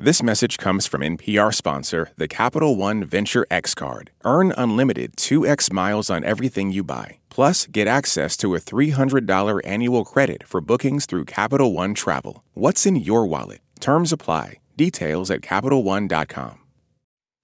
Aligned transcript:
This 0.00 0.22
message 0.22 0.58
comes 0.58 0.86
from 0.86 1.00
NPR 1.00 1.52
sponsor, 1.52 2.10
the 2.16 2.28
Capital 2.28 2.76
One 2.76 3.02
Venture 3.02 3.44
X 3.50 3.74
Card. 3.74 4.12
Earn 4.24 4.54
unlimited 4.56 5.16
2x 5.16 5.72
miles 5.72 6.08
on 6.08 6.22
everything 6.22 6.70
you 6.70 6.84
buy. 6.84 7.18
Plus, 7.30 7.66
get 7.66 7.88
access 7.88 8.36
to 8.36 8.54
a 8.54 8.60
$300 8.60 9.60
annual 9.64 10.04
credit 10.04 10.44
for 10.46 10.60
bookings 10.60 11.04
through 11.04 11.24
Capital 11.24 11.72
One 11.72 11.94
Travel. 11.94 12.44
What's 12.54 12.86
in 12.86 12.94
your 12.94 13.26
wallet? 13.26 13.58
Terms 13.80 14.12
apply. 14.12 14.60
Details 14.76 15.32
at 15.32 15.40
CapitalOne.com. 15.40 16.60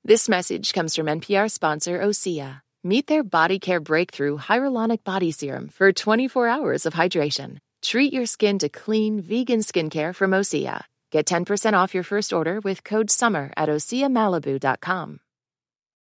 This 0.05 0.29
message 0.29 0.73
comes 0.73 0.95
from 0.95 1.07
NPR 1.07 1.50
sponsor 1.50 1.98
Osea. 1.98 2.61
Meet 2.84 3.09
their 3.09 3.25
body 3.25 3.59
care 3.59 3.80
breakthrough 3.80 4.39
hyaluronic 4.39 5.02
body 5.02 5.32
serum 5.32 5.71
for 5.71 5.91
24 5.93 6.46
hours 6.46 6.86
of 6.86 6.95
hydration. 6.95 7.59
Treat 7.82 8.12
your 8.12 8.27
skin 8.27 8.61
to 8.61 8.68
clean, 8.68 9.21
vegan 9.21 9.59
skincare 9.59 10.14
from 10.14 10.30
Osea. 10.30 10.84
Get 11.14 11.26
10% 11.26 11.74
off 11.74 11.94
your 11.94 12.02
first 12.02 12.32
order 12.32 12.58
with 12.58 12.82
code 12.82 13.08
SUMMER 13.08 13.52
at 13.56 13.68
OseaMalibu.com. 13.68 15.23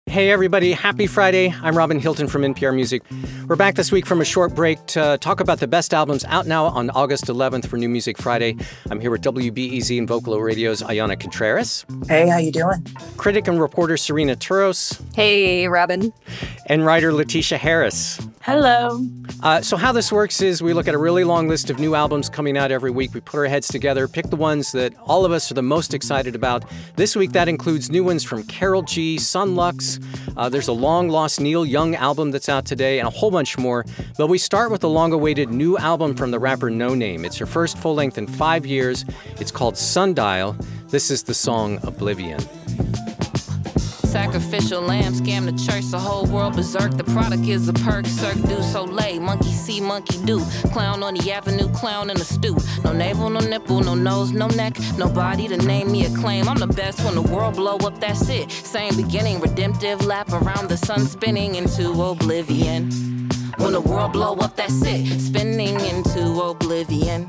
Hey, 0.06 0.30
everybody. 0.30 0.72
Happy 0.72 1.06
Friday. 1.06 1.54
I'm 1.62 1.78
Robin 1.78 1.98
Hilton 1.98 2.26
from 2.28 2.42
NPR 2.42 2.74
Music. 2.74 3.02
We're 3.46 3.56
back 3.56 3.76
this 3.76 3.90
week 3.90 4.04
from 4.04 4.20
a 4.20 4.24
short 4.24 4.54
break 4.54 4.84
to 4.88 5.16
talk 5.20 5.40
about 5.40 5.60
the 5.60 5.68
best 5.68 5.94
albums 5.94 6.24
out 6.24 6.46
now 6.46 6.66
on 6.66 6.90
August 6.90 7.26
11th 7.26 7.66
for 7.66 7.78
New 7.78 7.88
Music 7.88 8.18
Friday. 8.18 8.56
I'm 8.90 9.00
here 9.00 9.10
with 9.10 9.22
WBEZ 9.22 9.96
and 9.96 10.08
Vocalo 10.08 10.42
Radio's 10.42 10.82
Ayana 10.82 11.18
Contreras. 11.18 11.86
Hey, 12.08 12.28
how 12.28 12.36
you 12.36 12.52
doing? 12.52 12.84
Critic 13.16 13.46
and 13.48 13.58
reporter 13.58 13.96
Serena 13.96 14.34
Turos. 14.36 15.00
Hey, 15.14 15.66
Robin. 15.68 16.12
And 16.66 16.84
writer 16.84 17.12
Letitia 17.12 17.56
Harris. 17.58 18.20
Hello. 18.42 19.00
Uh, 19.42 19.60
so, 19.60 19.76
how 19.76 19.92
this 19.92 20.10
works 20.10 20.40
is 20.40 20.60
we 20.60 20.72
look 20.72 20.88
at 20.88 20.94
a 20.94 20.98
really 20.98 21.22
long 21.22 21.48
list 21.48 21.70
of 21.70 21.78
new 21.78 21.94
albums 21.94 22.28
coming 22.28 22.58
out 22.58 22.72
every 22.72 22.90
week. 22.90 23.14
We 23.14 23.20
put 23.20 23.38
our 23.38 23.46
heads 23.46 23.68
together, 23.68 24.08
pick 24.08 24.30
the 24.30 24.36
ones 24.36 24.72
that 24.72 24.92
all 25.04 25.24
of 25.24 25.30
us 25.30 25.50
are 25.50 25.54
the 25.54 25.62
most 25.62 25.94
excited 25.94 26.34
about. 26.34 26.64
This 26.96 27.14
week, 27.14 27.32
that 27.32 27.48
includes 27.48 27.88
new 27.88 28.02
ones 28.02 28.24
from 28.24 28.42
Karol 28.44 28.82
G, 28.82 29.16
Son 29.16 29.54
Lux. 29.54 29.91
Uh, 30.36 30.48
there's 30.48 30.68
a 30.68 30.72
long 30.72 31.08
lost 31.08 31.40
Neil 31.40 31.64
Young 31.64 31.94
album 31.94 32.30
that's 32.30 32.48
out 32.48 32.64
today, 32.64 32.98
and 32.98 33.08
a 33.08 33.10
whole 33.10 33.30
bunch 33.30 33.58
more. 33.58 33.84
But 34.16 34.28
we 34.28 34.38
start 34.38 34.70
with 34.70 34.80
the 34.80 34.88
long 34.88 35.12
awaited 35.12 35.50
new 35.50 35.76
album 35.78 36.14
from 36.14 36.30
the 36.30 36.38
rapper 36.38 36.70
Noname. 36.70 37.24
It's 37.24 37.36
her 37.38 37.46
first 37.46 37.78
full 37.78 37.94
length 37.94 38.18
in 38.18 38.26
five 38.26 38.66
years. 38.66 39.04
It's 39.40 39.50
called 39.50 39.76
Sundial. 39.76 40.56
This 40.88 41.10
is 41.10 41.22
the 41.22 41.34
song 41.34 41.78
Oblivion. 41.84 42.40
Sacrificial 44.12 44.82
lamb, 44.82 45.14
scam 45.14 45.46
the 45.46 45.52
church, 45.52 45.86
the 45.86 45.98
whole 45.98 46.26
world 46.26 46.54
berserk. 46.54 46.98
The 46.98 47.04
product 47.04 47.44
is 47.48 47.66
a 47.66 47.72
perk, 47.72 48.04
Cirque 48.04 48.42
du 48.42 48.62
Soleil. 48.62 49.18
Monkey 49.18 49.50
see, 49.50 49.80
monkey 49.80 50.22
do. 50.26 50.44
Clown 50.70 51.02
on 51.02 51.14
the 51.14 51.32
avenue, 51.32 51.66
clown 51.72 52.10
in 52.10 52.18
the 52.18 52.24
stew. 52.24 52.54
No 52.84 52.92
navel, 52.92 53.30
no 53.30 53.40
nipple, 53.40 53.80
no 53.80 53.94
nose, 53.94 54.30
no 54.30 54.48
neck. 54.48 54.76
Nobody 54.98 55.48
to 55.48 55.56
name 55.56 55.90
me 55.90 56.04
a 56.04 56.10
claim. 56.10 56.46
I'm 56.46 56.58
the 56.58 56.66
best 56.66 57.02
when 57.06 57.14
the 57.14 57.22
world 57.22 57.54
blow 57.54 57.76
up, 57.78 58.00
that's 58.00 58.28
it. 58.28 58.50
Same 58.50 58.94
beginning, 58.96 59.40
redemptive 59.40 60.04
lap 60.04 60.30
around 60.30 60.68
the 60.68 60.76
sun, 60.76 61.06
spinning 61.06 61.54
into 61.54 61.90
oblivion. 62.02 62.90
When 63.56 63.72
the 63.72 63.80
world 63.80 64.12
blow 64.12 64.34
up, 64.34 64.56
that's 64.56 64.84
it. 64.84 65.06
Spinning 65.20 65.80
into 65.86 66.38
oblivion. 66.42 67.28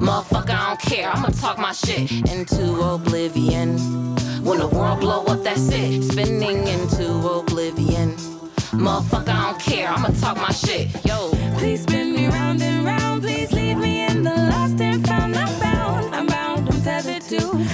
Motherfucker, 0.00 0.50
I 0.50 0.66
don't 0.70 0.80
care. 0.80 1.10
I'ma 1.10 1.28
talk 1.28 1.58
my 1.58 1.72
shit 1.72 2.10
into 2.28 2.80
oblivion. 2.80 3.78
When 4.42 4.58
the 4.58 4.68
world 4.68 5.00
blow 5.00 5.24
up, 5.24 5.42
that's 5.42 5.68
it. 5.70 6.02
Spinning 6.04 6.66
into 6.66 7.06
oblivion. 7.28 8.16
Motherfucker, 8.72 9.28
I 9.28 9.50
don't 9.50 9.60
care. 9.60 9.88
I'ma 9.88 10.08
talk 10.20 10.36
my 10.36 10.50
shit. 10.52 10.88
Yo. 11.04 11.30
Please 11.58 11.82
spin 11.82 12.14
me 12.14 12.28
round 12.28 12.62
and 12.62 12.84
round. 12.84 13.22
Please 13.22 13.52
leave 13.52 13.78
me 13.78 14.06
in 14.06 14.22
the 14.22 14.34
lost 14.34 14.80
and 14.80 15.06
found. 15.06 15.36
I'm 15.36 15.60
bound. 15.60 16.14
I'm 16.14 16.26
bound. 16.26 16.68
I'm 16.68 16.82
tethered 16.82 17.22
to 17.22 17.67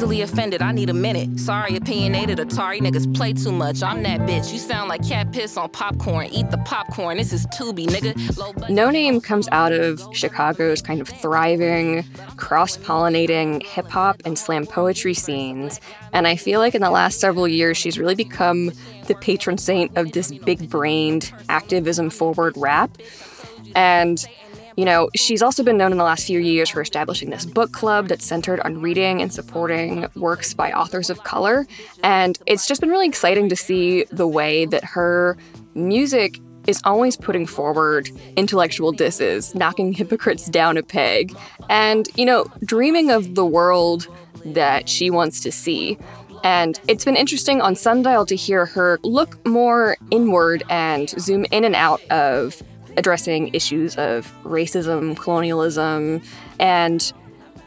Easily 0.00 0.22
offended, 0.22 0.62
I 0.62 0.72
need 0.72 0.88
a 0.88 0.94
minute. 0.94 1.38
Sorry, 1.38 1.76
opinionated 1.76 2.38
Atari 2.38 2.80
niggas 2.80 3.14
play 3.14 3.34
too 3.34 3.52
much. 3.52 3.82
I'm 3.82 4.02
that 4.04 4.20
bitch. 4.20 4.50
You 4.50 4.58
sound 4.58 4.88
like 4.88 5.06
cat 5.06 5.30
piss 5.30 5.58
on 5.58 5.68
popcorn. 5.68 6.28
Eat 6.28 6.50
the 6.50 6.56
popcorn. 6.56 7.18
This 7.18 7.34
is 7.34 7.44
Tubi, 7.48 7.86
nigga. 7.86 8.14
Budget- 8.34 8.74
Noname 8.74 9.22
comes 9.22 9.46
out 9.52 9.72
of 9.72 10.02
Chicago's 10.14 10.80
kind 10.80 11.02
of 11.02 11.08
thriving, 11.08 12.04
cross 12.38 12.78
pollinating 12.78 13.62
hip 13.62 13.88
hop 13.88 14.22
and 14.24 14.38
slam 14.38 14.64
poetry 14.64 15.12
scenes. 15.12 15.82
And 16.14 16.26
I 16.26 16.34
feel 16.34 16.60
like 16.60 16.74
in 16.74 16.80
the 16.80 16.90
last 16.90 17.20
several 17.20 17.46
years, 17.46 17.76
she's 17.76 17.98
really 17.98 18.14
become 18.14 18.72
the 19.06 19.14
patron 19.16 19.58
saint 19.58 19.94
of 19.98 20.12
this 20.12 20.32
big 20.32 20.70
brained, 20.70 21.30
activism 21.50 22.08
forward 22.08 22.54
rap. 22.56 22.96
And 23.74 24.26
you 24.80 24.86
know, 24.86 25.10
she's 25.14 25.42
also 25.42 25.62
been 25.62 25.76
known 25.76 25.92
in 25.92 25.98
the 25.98 26.04
last 26.04 26.26
few 26.26 26.40
years 26.40 26.70
for 26.70 26.80
establishing 26.80 27.28
this 27.28 27.44
book 27.44 27.70
club 27.70 28.08
that's 28.08 28.24
centered 28.24 28.60
on 28.60 28.80
reading 28.80 29.20
and 29.20 29.30
supporting 29.30 30.08
works 30.16 30.54
by 30.54 30.72
authors 30.72 31.10
of 31.10 31.22
color. 31.22 31.66
And 32.02 32.38
it's 32.46 32.66
just 32.66 32.80
been 32.80 32.88
really 32.88 33.06
exciting 33.06 33.50
to 33.50 33.56
see 33.56 34.04
the 34.04 34.26
way 34.26 34.64
that 34.64 34.82
her 34.82 35.36
music 35.74 36.40
is 36.66 36.80
always 36.84 37.14
putting 37.14 37.44
forward 37.44 38.08
intellectual 38.38 38.90
disses, 38.90 39.54
knocking 39.54 39.92
hypocrites 39.92 40.48
down 40.48 40.78
a 40.78 40.82
peg, 40.82 41.36
and, 41.68 42.08
you 42.14 42.24
know, 42.24 42.46
dreaming 42.64 43.10
of 43.10 43.34
the 43.34 43.44
world 43.44 44.08
that 44.46 44.88
she 44.88 45.10
wants 45.10 45.40
to 45.42 45.52
see. 45.52 45.98
And 46.42 46.80
it's 46.88 47.04
been 47.04 47.16
interesting 47.16 47.60
on 47.60 47.76
Sundial 47.76 48.24
to 48.24 48.34
hear 48.34 48.64
her 48.64 48.98
look 49.02 49.46
more 49.46 49.98
inward 50.10 50.62
and 50.70 51.10
zoom 51.10 51.44
in 51.50 51.64
and 51.64 51.74
out 51.74 52.02
of 52.04 52.62
addressing 52.96 53.54
issues 53.54 53.96
of 53.96 54.32
racism, 54.44 55.16
colonialism, 55.16 56.22
and 56.58 57.12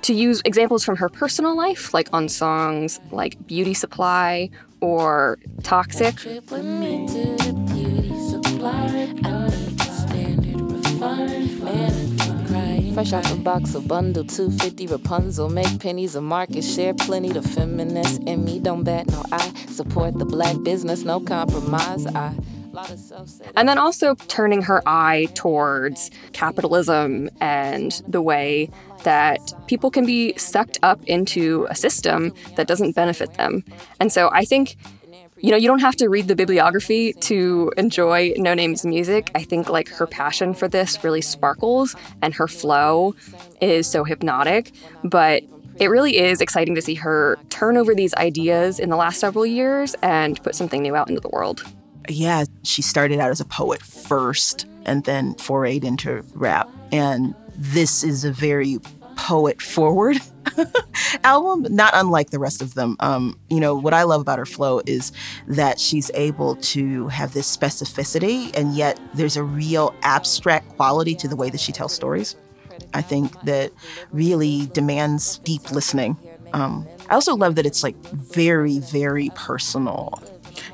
to 0.03 0.13
use 0.13 0.41
examples 0.45 0.84
from 0.84 0.97
her 0.97 1.09
personal 1.09 1.56
life, 1.56 1.94
like 1.94 2.09
on 2.13 2.28
songs 2.28 3.00
like 3.11 3.47
Beauty 3.47 3.73
Supply 3.73 4.50
or 4.81 5.39
Toxic. 5.63 6.16
To. 6.17 6.41
Fresh 12.94 13.13
out 13.13 13.23
the 13.23 13.40
box, 13.44 13.73
a 13.73 13.79
bundle, 13.79 14.23
250 14.23 14.85
Rapunzel. 14.88 15.50
Make 15.50 15.79
pennies 15.79 16.13
a 16.13 16.22
market 16.22 16.63
share, 16.63 16.94
plenty. 16.94 17.31
The 17.31 17.41
feminist 17.41 18.22
in 18.23 18.45
me 18.45 18.59
don't 18.59 18.84
no. 18.84 19.07
Support 19.67 20.19
the 20.19 20.25
black 20.25 20.61
business, 20.63 21.03
no 21.03 21.19
compromise. 21.19 22.05
I. 22.05 22.35
And 23.56 23.67
then 23.69 23.78
also 23.78 24.16
turning 24.28 24.61
her 24.63 24.81
eye 24.85 25.28
towards 25.34 26.11
capitalism 26.34 27.29
and 27.39 28.01
the 28.07 28.22
way 28.22 28.69
that 29.03 29.39
people 29.67 29.91
can 29.91 30.06
be 30.06 30.34
sucked 30.38 30.79
up 30.81 31.03
into 31.06 31.67
a 31.69 31.75
system 31.75 32.34
that 32.56 32.67
doesn't 32.67 32.95
benefit 32.95 33.34
them. 33.35 33.63
And 34.00 34.11
so 34.11 34.29
I 34.31 34.45
think 34.45 34.78
you 35.38 35.51
know, 35.51 35.57
you 35.57 35.67
don't 35.67 35.79
have 35.79 35.97
to 35.97 36.07
read 36.07 36.29
the 36.29 36.38
bibliography 36.38 37.11
to 37.13 37.69
enjoy 37.75 38.34
Noname's 38.38 38.85
music. 38.85 39.29
I 39.35 39.44
think 39.44 39.69
like 39.69 39.90
her 39.90 40.07
passion 40.07 40.53
for 40.53 40.69
this 40.69 41.03
really 41.03 41.19
sparkles 41.19 41.97
and 42.22 42.34
her 42.35 42.47
flow 42.47 43.13
is 43.59 43.85
so 43.85 44.05
hypnotic, 44.05 44.72
but 45.03 45.44
it 45.79 45.88
really 45.88 46.17
is 46.17 46.40
exciting 46.40 46.75
to 46.75 46.81
see 46.81 46.95
her 46.95 47.38
turn 47.50 47.75
over 47.75 47.94
these 47.94 48.13
ideas 48.13 48.79
in 48.79 48.90
the 48.90 48.95
last 48.95 49.19
several 49.19 49.45
years 49.45 49.95
and 50.01 50.41
put 50.44 50.55
something 50.55 50.81
new 50.81 50.95
out 50.95 51.09
into 51.09 51.19
the 51.19 51.29
world. 51.29 51.61
Yeah, 52.09 52.46
she 52.64 52.81
started 52.81 53.19
out 53.19 53.31
as 53.31 53.40
a 53.40 53.46
poet 53.46 53.81
first 53.81 54.66
and 54.86 55.03
then 55.06 55.36
forayed 55.36 55.84
into 55.84 56.24
rap. 56.34 56.69
And 56.91 57.34
this 57.56 58.03
is 58.03 58.25
a 58.25 58.31
very 58.31 58.80
poet 59.16 59.62
forward 59.62 60.18
album, 61.24 61.66
not 61.74 61.94
unlike 61.96 62.31
the 62.31 62.40
rest 62.40 62.62
of 62.62 62.74
them. 62.74 62.96
Um, 63.00 63.40
you 63.50 63.59
know, 63.59 63.75
what 63.75 63.94
I 63.94 64.03
love 64.03 64.22
about 64.22 64.40
her 64.40 64.46
flow 64.46 64.81
is 64.86 65.12
that 65.47 65.80
she's 65.80 66.12
able 66.14 66.56
to 66.58 67.08
have 67.08 67.34
this 67.34 67.55
specificity, 67.55 68.55
and 68.58 68.76
yet 68.76 69.00
there's 69.14 69.38
a 69.38 69.44
real 69.44 69.94
abstract 70.02 70.70
quality 70.76 71.16
to 71.16 71.28
the 71.28 71.35
way 71.35 71.50
that 71.50 71.59
she 71.59 71.72
tells 71.72 71.94
stories. 71.94 72.35
I 72.94 73.02
think 73.02 73.40
that 73.41 73.72
really 74.11 74.67
demands 74.73 75.40
deep 75.40 75.72
listening. 75.72 76.17
Um, 76.53 76.88
I 77.09 77.16
also 77.16 77.35
love 77.35 77.55
that 77.55 77.66
it's 77.66 77.84
like 77.84 77.96
very, 78.14 78.79
very 78.79 79.32
personal. 79.35 80.22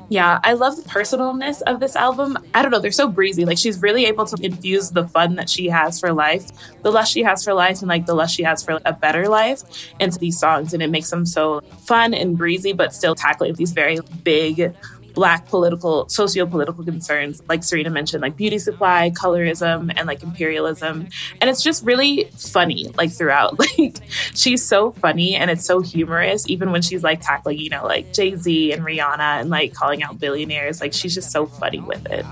Yeah, 0.08 0.40
I 0.42 0.54
love 0.54 0.76
the 0.76 0.82
personalness 0.82 1.62
of 1.62 1.80
this 1.80 1.96
album. 1.96 2.38
I 2.54 2.62
don't 2.62 2.70
know, 2.70 2.80
they're 2.80 2.90
so 2.90 3.08
breezy. 3.08 3.44
Like 3.44 3.58
she's 3.58 3.80
really 3.80 4.06
able 4.06 4.26
to 4.26 4.44
infuse 4.44 4.90
the 4.90 5.06
fun 5.08 5.36
that 5.36 5.48
she 5.48 5.68
has 5.68 6.00
for 6.00 6.12
life, 6.12 6.50
the 6.82 6.90
lust 6.90 7.12
she 7.12 7.22
has 7.22 7.44
for 7.44 7.54
life, 7.54 7.80
and 7.80 7.88
like 7.88 8.06
the 8.06 8.14
lust 8.14 8.34
she 8.34 8.42
has 8.42 8.62
for 8.62 8.80
a 8.84 8.92
better 8.92 9.28
life 9.28 9.62
into 10.00 10.18
these 10.18 10.38
songs. 10.38 10.74
And 10.74 10.82
it 10.82 10.90
makes 10.90 11.10
them 11.10 11.26
so 11.26 11.60
fun 11.86 12.14
and 12.14 12.36
breezy, 12.36 12.72
but 12.72 12.94
still 12.94 13.14
tackling 13.14 13.54
these 13.54 13.72
very 13.72 13.98
big, 14.24 14.74
black 15.20 15.46
political, 15.48 16.08
socio-political 16.08 16.82
concerns, 16.82 17.42
like 17.46 17.62
Serena 17.62 17.90
mentioned, 17.90 18.22
like 18.22 18.36
beauty 18.38 18.58
supply, 18.58 19.10
colorism, 19.10 19.92
and 19.94 20.06
like 20.06 20.22
imperialism. 20.22 21.08
And 21.42 21.50
it's 21.50 21.62
just 21.62 21.84
really 21.84 22.30
funny, 22.38 22.90
like 22.96 23.12
throughout. 23.12 23.58
Like 23.78 24.00
she's 24.34 24.66
so 24.66 24.90
funny 24.90 25.34
and 25.34 25.50
it's 25.50 25.64
so 25.64 25.80
humorous, 25.80 26.48
even 26.48 26.72
when 26.72 26.82
she's 26.82 27.02
like 27.02 27.20
tackling, 27.20 27.58
you 27.58 27.70
know, 27.70 27.84
like 27.84 28.12
Jay-Z 28.12 28.72
and 28.72 28.82
Rihanna 28.82 29.40
and 29.40 29.50
like 29.50 29.74
calling 29.74 30.02
out 30.02 30.18
billionaires. 30.18 30.80
Like 30.80 30.92
she's 30.92 31.14
just 31.14 31.30
so 31.30 31.46
funny 31.46 31.80
with 31.80 32.04
it. 32.10 32.24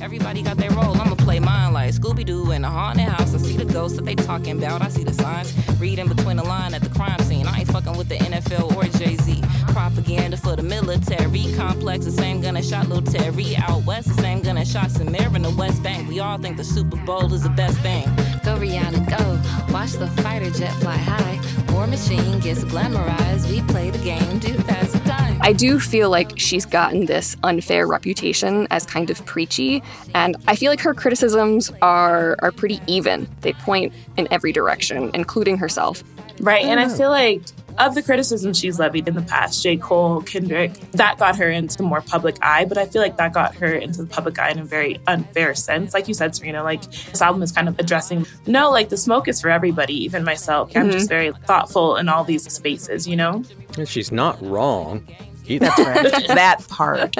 Everybody 0.00 0.42
got 0.42 0.58
their 0.58 0.70
role. 0.70 1.00
I'ma 1.00 1.14
play 1.14 1.40
mine 1.40 1.72
like 1.72 1.94
Scooby 1.94 2.24
Doo 2.24 2.50
in 2.50 2.64
a 2.64 2.70
haunted 2.70 3.08
house. 3.08 3.34
I 3.34 3.38
see 3.38 3.56
the 3.56 3.64
ghosts 3.64 3.96
that 3.96 4.04
they 4.04 4.14
talking 4.14 4.58
about. 4.58 4.82
I 4.82 4.88
see 4.88 5.04
the 5.04 5.14
signs. 5.14 5.54
Reading 5.80 6.08
between 6.08 6.36
the 6.36 6.44
line 6.44 6.74
at 6.74 6.82
the 6.82 6.90
crime 6.90 7.18
scene. 7.20 7.46
I 7.46 7.60
ain't 7.60 7.70
fucking 7.72 7.96
with 7.96 8.08
the 8.08 8.16
NFL 8.16 8.76
or 8.76 8.84
Jay 8.98 9.16
Z. 9.16 9.43
Propaganda 9.74 10.36
for 10.36 10.54
the 10.54 10.62
military 10.62 11.52
complex. 11.56 12.04
The 12.04 12.12
same 12.12 12.40
gun 12.40 12.54
that 12.54 12.64
shot 12.64 12.88
Lil 12.88 13.02
Terry 13.02 13.56
out 13.56 13.82
west. 13.84 14.06
The 14.06 14.22
same 14.22 14.40
gun 14.40 14.54
that 14.54 14.68
shot 14.68 14.90
Samir 14.90 15.34
in 15.34 15.42
the 15.42 15.50
West 15.50 15.82
Bank. 15.82 16.08
We 16.08 16.20
all 16.20 16.38
think 16.38 16.56
the 16.56 16.62
Super 16.62 16.96
Bowl 16.98 17.34
is 17.34 17.42
the 17.42 17.48
best 17.48 17.76
thing. 17.80 18.04
Go 18.44 18.56
Rihanna, 18.56 19.10
go. 19.10 19.72
Watch 19.74 19.94
the 19.94 20.06
fighter 20.22 20.48
jet 20.50 20.72
fly 20.74 20.96
high. 20.96 21.40
War 21.72 21.88
machine 21.88 22.38
gets 22.38 22.62
glamorized. 22.62 23.50
We 23.50 23.62
play 23.62 23.90
the 23.90 23.98
game, 23.98 24.38
do 24.38 24.54
pass 24.62 24.92
the 24.92 25.00
time. 25.00 25.40
I 25.42 25.52
do 25.52 25.80
feel 25.80 26.08
like 26.08 26.38
she's 26.38 26.64
gotten 26.64 27.06
this 27.06 27.36
unfair 27.42 27.88
reputation 27.88 28.68
as 28.70 28.86
kind 28.86 29.10
of 29.10 29.26
preachy, 29.26 29.82
and 30.14 30.36
I 30.46 30.54
feel 30.54 30.70
like 30.70 30.80
her 30.82 30.94
criticisms 30.94 31.72
are 31.82 32.36
are 32.42 32.52
pretty 32.52 32.80
even. 32.86 33.28
They 33.40 33.54
point 33.54 33.92
in 34.16 34.28
every 34.30 34.52
direction, 34.52 35.10
including 35.14 35.58
herself. 35.58 36.04
Right. 36.38 36.64
And 36.64 36.78
I 36.78 36.84
oh. 36.84 36.96
feel 36.96 37.10
like 37.10 37.42
of 37.78 37.94
the 37.94 38.02
criticism 38.02 38.52
she's 38.52 38.78
levied 38.78 39.08
in 39.08 39.14
the 39.14 39.22
past, 39.22 39.62
J. 39.62 39.76
Cole, 39.76 40.22
Kendrick, 40.22 40.72
that 40.92 41.18
got 41.18 41.36
her 41.36 41.50
into 41.50 41.76
the 41.76 41.82
more 41.82 42.00
public 42.00 42.36
eye. 42.42 42.64
But 42.64 42.78
I 42.78 42.86
feel 42.86 43.02
like 43.02 43.16
that 43.16 43.32
got 43.32 43.54
her 43.56 43.72
into 43.72 44.02
the 44.02 44.06
public 44.06 44.38
eye 44.38 44.50
in 44.50 44.58
a 44.58 44.64
very 44.64 45.00
unfair 45.06 45.54
sense. 45.54 45.94
Like 45.94 46.08
you 46.08 46.14
said, 46.14 46.34
Serena, 46.34 46.62
like 46.62 46.82
this 46.82 47.20
album 47.20 47.42
is 47.42 47.52
kind 47.52 47.68
of 47.68 47.78
addressing, 47.78 48.26
no, 48.46 48.70
like 48.70 48.88
the 48.88 48.96
smoke 48.96 49.28
is 49.28 49.40
for 49.40 49.50
everybody, 49.50 49.94
even 50.04 50.24
myself. 50.24 50.70
I'm 50.76 50.90
just 50.90 51.06
mm-hmm. 51.06 51.08
very 51.08 51.32
thoughtful 51.46 51.96
in 51.96 52.08
all 52.08 52.24
these 52.24 52.50
spaces, 52.52 53.06
you 53.06 53.16
know? 53.16 53.42
And 53.76 53.88
she's 53.88 54.12
not 54.12 54.40
wrong 54.42 55.06
either. 55.46 55.66
Right. 55.66 56.26
that 56.28 56.66
part. 56.68 57.16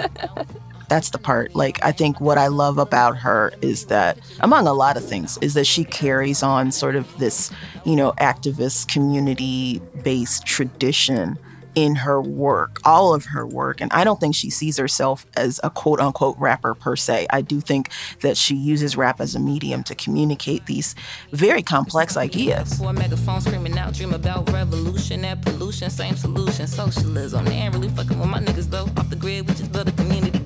That's 0.88 1.10
the 1.10 1.18
part. 1.18 1.54
Like, 1.54 1.82
I 1.84 1.92
think 1.92 2.20
what 2.20 2.38
I 2.38 2.48
love 2.48 2.78
about 2.78 3.16
her 3.18 3.52
is 3.62 3.86
that, 3.86 4.18
among 4.40 4.66
a 4.66 4.72
lot 4.72 4.96
of 4.96 5.04
things, 5.04 5.38
is 5.40 5.54
that 5.54 5.66
she 5.66 5.84
carries 5.84 6.42
on 6.42 6.72
sort 6.72 6.96
of 6.96 7.18
this, 7.18 7.50
you 7.84 7.96
know, 7.96 8.12
activist 8.12 8.88
community 8.88 9.80
based 10.02 10.46
tradition 10.46 11.38
in 11.74 11.96
her 11.96 12.20
work, 12.20 12.80
all 12.84 13.14
of 13.14 13.26
her 13.26 13.46
work. 13.46 13.80
And 13.80 13.92
I 13.92 14.04
don't 14.04 14.20
think 14.20 14.34
she 14.34 14.50
sees 14.50 14.76
herself 14.76 15.26
as 15.36 15.60
a 15.62 15.70
quote 15.70 16.00
unquote 16.00 16.36
rapper 16.38 16.74
per 16.74 16.96
se. 16.96 17.26
I 17.30 17.40
do 17.40 17.60
think 17.60 17.90
that 18.20 18.36
she 18.36 18.54
uses 18.54 18.96
rap 18.96 19.20
as 19.20 19.34
a 19.34 19.40
medium 19.40 19.82
to 19.84 19.94
communicate 19.94 20.66
these 20.66 20.94
very 21.32 21.62
complex 21.62 22.16
ideas. 22.16 22.78
Four 22.78 22.94
screaming 23.40 23.78
out, 23.78 23.94
dream 23.94 24.14
about 24.14 24.50
revolution, 24.52 25.24
pollution, 25.42 25.90
same 25.90 26.16
solution, 26.16 26.66
socialism. 26.66 27.44
They 27.44 27.54
ain't 27.54 27.74
really 27.74 27.88
fucking 27.88 28.18
with 28.18 28.28
my 28.28 28.40
niggas 28.40 28.70
though. 28.70 28.88
Off 28.96 29.10
the 29.10 29.16
grid, 29.16 29.48
we 29.48 29.54
just 29.54 29.72
built 29.72 29.88
a 29.88 29.92
community 29.92 30.38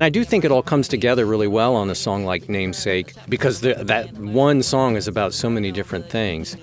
I 0.00 0.08
do 0.08 0.24
think 0.24 0.44
it 0.44 0.50
all 0.50 0.62
comes 0.62 0.88
together 0.88 1.24
really 1.26 1.46
well 1.46 1.74
on 1.74 1.90
a 1.90 1.94
song 1.94 2.24
like 2.24 2.48
Namesake 2.48 3.14
because 3.28 3.60
the, 3.60 3.74
that 3.74 4.12
one 4.14 4.62
song 4.62 4.96
is 4.96 5.08
about 5.08 5.34
so 5.34 5.48
many 5.48 5.72
different 5.72 6.10
things. 6.10 6.56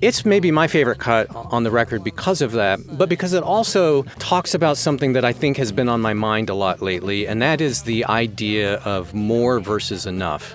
It's 0.00 0.24
maybe 0.24 0.50
my 0.50 0.66
favorite 0.66 0.98
cut 0.98 1.34
on 1.34 1.62
the 1.62 1.70
record 1.70 2.04
because 2.04 2.42
of 2.42 2.52
that, 2.52 2.80
but 2.98 3.08
because 3.08 3.32
it 3.32 3.42
also 3.42 4.02
talks 4.18 4.54
about 4.54 4.76
something 4.76 5.14
that 5.14 5.24
I 5.24 5.32
think 5.32 5.56
has 5.56 5.72
been 5.72 5.88
on 5.88 6.00
my 6.00 6.12
mind 6.12 6.50
a 6.50 6.54
lot 6.54 6.82
lately, 6.82 7.26
and 7.26 7.40
that 7.40 7.60
is 7.60 7.84
the 7.84 8.04
idea 8.04 8.74
of 8.78 9.14
more 9.14 9.60
versus 9.60 10.04
enough. 10.04 10.54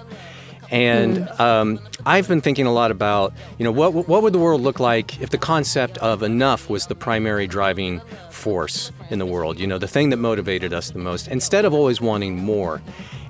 And 0.72 1.27
um, 1.39 1.80
I've 2.06 2.27
been 2.27 2.42
thinking 2.42 2.68
a 2.68 2.72
lot 2.72 2.92
about, 2.92 3.33
you 3.57 3.63
know, 3.63 3.72
what 3.72 4.07
what 4.07 4.22
would 4.22 4.33
the 4.33 4.39
world 4.39 4.62
look 4.62 4.80
like 4.80 5.19
if 5.19 5.31
the 5.31 5.38
concept 5.38 5.98
of 5.98 6.22
enough 6.22 6.69
was 6.69 6.86
the 6.86 6.94
primary 6.95 7.48
driving 7.48 8.01
force 8.39 8.91
in 9.09 9.19
the 9.19 9.25
world? 9.25 9.59
You 9.59 9.68
know, 9.68 9.77
the 9.77 9.88
thing 9.88 10.09
that 10.09 10.18
motivated 10.18 10.74
us 10.74 10.91
the 10.91 11.00
most, 11.00 11.27
instead 11.27 11.65
of 11.65 11.74
always 11.74 12.01
wanting 12.01 12.38
more. 12.38 12.81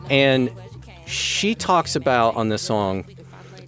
And 0.09 0.51
she 1.05 1.55
talks 1.55 1.95
about 1.95 2.35
on 2.35 2.49
this 2.49 2.61
song 2.61 3.05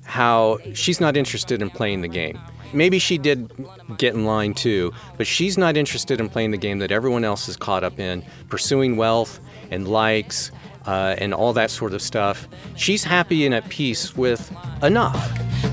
how 0.04 0.60
she's 0.74 1.02
not 1.02 1.18
interested 1.18 1.62
in 1.62 1.70
playing 1.70 2.02
the 2.02 2.08
game. 2.08 2.40
Maybe 2.74 3.00
she 3.00 3.18
did 3.18 3.52
get 3.98 4.14
in 4.14 4.26
line 4.26 4.54
too, 4.54 4.94
but 5.18 5.28
she's 5.28 5.58
not 5.58 5.76
interested 5.76 6.20
in 6.20 6.30
playing 6.30 6.52
the 6.52 6.58
game 6.58 6.80
that 6.80 6.92
everyone 6.92 7.24
else 7.26 7.50
is 7.50 7.58
caught 7.58 7.84
up 7.84 8.00
in, 8.00 8.24
pursuing 8.50 8.96
wealth 8.96 9.40
and 9.72 9.88
likes 9.88 10.52
uh, 10.86 11.16
and 11.18 11.34
all 11.34 11.54
that 11.54 11.70
sort 11.70 11.94
of 11.94 12.02
stuff. 12.02 12.48
She's 12.76 13.04
happy 13.04 13.46
and 13.46 13.54
at 13.54 13.68
peace 13.70 14.16
with 14.16 14.52
enough. 14.82 15.32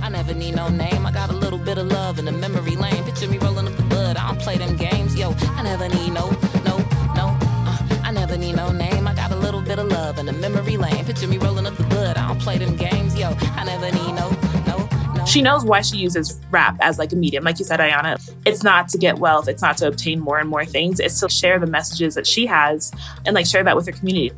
I 0.08 0.10
never 0.10 0.32
need 0.32 0.56
no 0.56 0.70
name. 0.70 1.04
I 1.04 1.12
got 1.12 1.28
a 1.28 1.34
little 1.34 1.58
bit 1.58 1.76
of 1.76 1.88
love 1.88 2.18
in 2.18 2.24
the 2.24 2.32
memory 2.32 2.76
lane. 2.76 3.04
Picture 3.04 3.28
me 3.28 3.36
rolling 3.36 3.68
up 3.68 3.76
the 3.76 3.82
bud. 3.82 4.16
I 4.16 4.26
don't 4.26 4.40
play 4.40 4.56
them 4.56 4.74
games, 4.74 5.14
yo. 5.14 5.34
I 5.54 5.62
never 5.62 5.86
need 5.86 6.14
no, 6.14 6.30
no, 6.64 6.78
no. 7.14 7.36
Uh, 7.68 8.00
I 8.04 8.10
never 8.10 8.38
need 8.38 8.56
no 8.56 8.72
name. 8.72 9.06
I 9.06 9.12
got 9.14 9.32
a 9.32 9.36
little 9.36 9.60
bit 9.60 9.78
of 9.78 9.88
love 9.88 10.18
in 10.18 10.24
the 10.24 10.32
memory 10.32 10.78
lane. 10.78 11.04
Picture 11.04 11.28
me 11.28 11.36
rolling 11.36 11.66
up 11.66 11.76
the 11.76 11.82
bud. 11.82 12.16
I 12.16 12.26
don't 12.26 12.40
play 12.40 12.56
them 12.56 12.74
games, 12.74 13.18
yo. 13.18 13.36
I 13.54 13.64
never 13.64 13.84
need 13.84 14.14
no, 14.14 14.30
no, 14.66 14.88
no. 15.14 15.26
She 15.26 15.42
knows 15.42 15.62
why 15.66 15.82
she 15.82 15.98
uses 15.98 16.40
rap 16.50 16.78
as 16.80 16.98
like 16.98 17.12
a 17.12 17.16
medium. 17.16 17.44
Like 17.44 17.58
you 17.58 17.66
said, 17.66 17.78
Ayana, 17.78 18.18
it's 18.46 18.62
not 18.62 18.88
to 18.88 18.96
get 18.96 19.18
wealth, 19.18 19.46
it's 19.46 19.60
not 19.60 19.76
to 19.76 19.88
obtain 19.88 20.20
more 20.20 20.38
and 20.38 20.48
more 20.48 20.64
things. 20.64 21.00
It's 21.00 21.20
to 21.20 21.28
share 21.28 21.58
the 21.58 21.66
messages 21.66 22.14
that 22.14 22.26
she 22.26 22.46
has 22.46 22.92
and 23.26 23.34
like 23.34 23.44
share 23.44 23.62
that 23.62 23.76
with 23.76 23.84
her 23.84 23.92
community. 23.92 24.34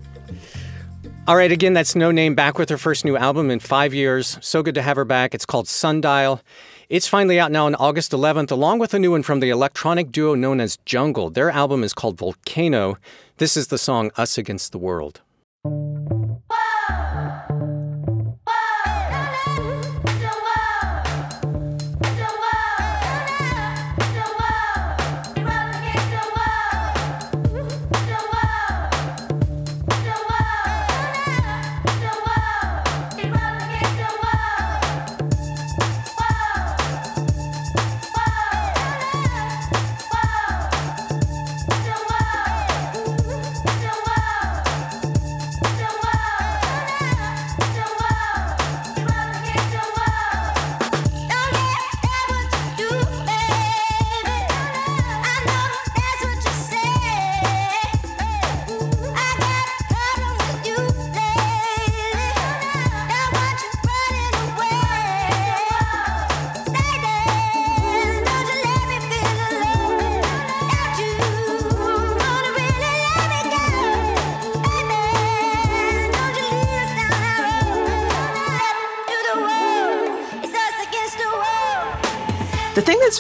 All 1.31 1.37
right, 1.37 1.53
again, 1.53 1.75
that's 1.75 1.95
Noname 1.95 2.35
back 2.35 2.59
with 2.59 2.69
her 2.71 2.77
first 2.77 3.05
new 3.05 3.17
album 3.17 3.53
in 3.53 3.61
five 3.61 3.95
years. 3.95 4.37
So 4.41 4.65
good 4.65 4.75
to 4.75 4.83
have 4.83 4.97
her 4.97 5.05
back. 5.05 5.33
It's 5.33 5.47
called 5.47 5.69
Sundial. 5.69 6.41
It's 6.89 7.07
finally 7.07 7.39
out 7.39 7.53
now 7.53 7.67
on 7.67 7.77
August 7.77 8.11
11th, 8.11 8.51
along 8.51 8.81
with 8.81 8.95
a 8.95 8.99
new 8.99 9.13
one 9.13 9.23
from 9.23 9.39
the 9.39 9.49
electronic 9.49 10.11
duo 10.11 10.35
known 10.35 10.59
as 10.59 10.79
Jungle. 10.87 11.31
Their 11.31 11.49
album 11.49 11.85
is 11.85 11.95
called 11.95 12.19
Volcano. 12.19 12.99
This 13.37 13.57
is 13.57 13.69
the 13.69 13.79
song 13.79 14.11
Us 14.17 14.39
Against 14.39 14.73
the 14.73 14.79
World. 14.79 15.21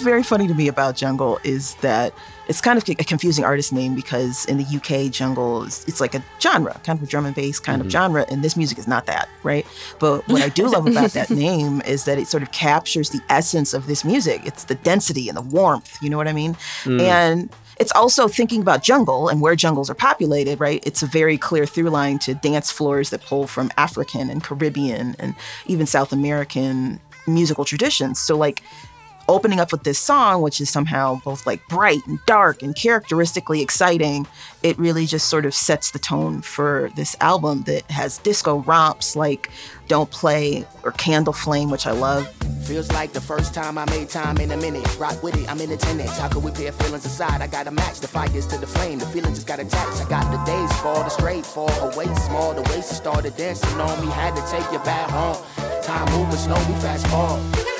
Very 0.00 0.22
funny 0.22 0.46
to 0.46 0.54
me 0.54 0.68
about 0.68 0.96
Jungle 0.96 1.38
is 1.44 1.74
that 1.76 2.12
it's 2.48 2.60
kind 2.60 2.76
of 2.76 2.88
a 2.88 3.04
confusing 3.04 3.44
artist 3.44 3.72
name 3.72 3.94
because 3.94 4.44
in 4.46 4.58
the 4.58 4.64
UK, 4.64 5.12
Jungle 5.12 5.62
is 5.62 5.84
it's 5.86 6.00
like 6.00 6.14
a 6.14 6.24
genre, 6.40 6.80
kind 6.84 6.98
of 6.98 7.02
a 7.04 7.06
drum 7.06 7.26
and 7.26 7.34
bass 7.34 7.60
kind 7.60 7.80
of 7.80 7.86
mm-hmm. 7.86 7.92
genre, 7.92 8.26
and 8.28 8.42
this 8.42 8.56
music 8.56 8.78
is 8.78 8.88
not 8.88 9.06
that, 9.06 9.28
right? 9.42 9.66
But 9.98 10.26
what 10.28 10.42
I 10.42 10.48
do 10.48 10.68
love 10.68 10.86
about 10.86 11.10
that 11.12 11.30
name 11.48 11.80
is 11.82 12.04
that 12.04 12.18
it 12.18 12.26
sort 12.26 12.42
of 12.42 12.50
captures 12.50 13.10
the 13.10 13.20
essence 13.28 13.72
of 13.72 13.86
this 13.86 14.04
music. 14.04 14.42
It's 14.44 14.64
the 14.64 14.74
density 14.74 15.28
and 15.28 15.36
the 15.36 15.42
warmth, 15.42 15.96
you 16.02 16.10
know 16.10 16.16
what 16.16 16.28
I 16.28 16.32
mean? 16.32 16.54
Mm. 16.84 17.00
And 17.00 17.50
it's 17.78 17.92
also 17.92 18.28
thinking 18.28 18.60
about 18.60 18.82
jungle 18.82 19.28
and 19.28 19.40
where 19.40 19.56
jungles 19.56 19.88
are 19.88 19.94
populated, 19.94 20.60
right? 20.60 20.82
It's 20.86 21.02
a 21.02 21.06
very 21.06 21.38
clear 21.38 21.66
through 21.66 21.88
line 21.88 22.18
to 22.20 22.34
dance 22.34 22.70
floors 22.70 23.08
that 23.10 23.22
pull 23.22 23.46
from 23.46 23.70
African 23.78 24.28
and 24.28 24.44
Caribbean 24.44 25.16
and 25.18 25.34
even 25.66 25.86
South 25.86 26.12
American 26.12 27.00
musical 27.26 27.64
traditions. 27.64 28.18
So, 28.18 28.36
like, 28.36 28.62
opening 29.30 29.60
up 29.60 29.72
with 29.72 29.84
this 29.84 29.98
song, 29.98 30.42
which 30.42 30.60
is 30.60 30.68
somehow 30.68 31.20
both 31.24 31.46
like 31.46 31.66
bright 31.68 32.04
and 32.06 32.18
dark 32.26 32.62
and 32.62 32.74
characteristically 32.74 33.62
exciting, 33.62 34.26
it 34.62 34.78
really 34.78 35.06
just 35.06 35.28
sort 35.28 35.46
of 35.46 35.54
sets 35.54 35.92
the 35.92 35.98
tone 35.98 36.42
for 36.42 36.90
this 36.96 37.16
album 37.20 37.62
that 37.62 37.88
has 37.90 38.18
disco 38.18 38.58
romps 38.60 39.16
like 39.16 39.50
Don't 39.88 40.10
Play 40.10 40.66
or 40.82 40.92
Candle 40.92 41.32
Flame, 41.32 41.70
which 41.70 41.86
I 41.86 41.92
love. 41.92 42.26
Feels 42.64 42.90
like 42.92 43.12
the 43.12 43.20
first 43.20 43.54
time 43.54 43.78
I 43.78 43.84
made 43.86 44.08
time 44.08 44.38
in 44.38 44.50
a 44.50 44.56
minute. 44.56 44.86
Rock 44.98 45.22
with 45.22 45.36
it, 45.36 45.50
I'm 45.50 45.60
in 45.60 45.70
attendance. 45.70 46.18
How 46.18 46.28
could 46.28 46.42
we 46.42 46.50
pair 46.50 46.72
feelings 46.72 47.04
aside? 47.04 47.40
I 47.40 47.46
gotta 47.46 47.70
match 47.70 48.00
the 48.00 48.08
fires 48.08 48.46
to 48.48 48.58
the 48.58 48.66
flame. 48.66 48.98
The 48.98 49.06
feeling 49.06 49.34
just 49.34 49.46
got 49.46 49.60
attached. 49.60 50.04
I 50.04 50.08
got 50.08 50.30
the 50.30 50.42
days 50.44 50.72
fall, 50.80 51.02
the 51.02 51.08
straight 51.08 51.46
fall 51.46 51.70
away 51.92 52.12
small. 52.14 52.52
The 52.52 52.62
waist 52.62 52.96
started 52.96 53.36
dancing 53.36 53.80
on 53.80 54.04
me. 54.04 54.12
Had 54.12 54.34
to 54.36 54.42
take 54.50 54.70
you 54.72 54.78
back 54.80 55.08
home. 55.10 55.38
Time 55.82 56.10
moving 56.12 56.36
slow, 56.36 56.58
we 56.68 56.80
fast 56.80 57.06
forward 57.06 57.79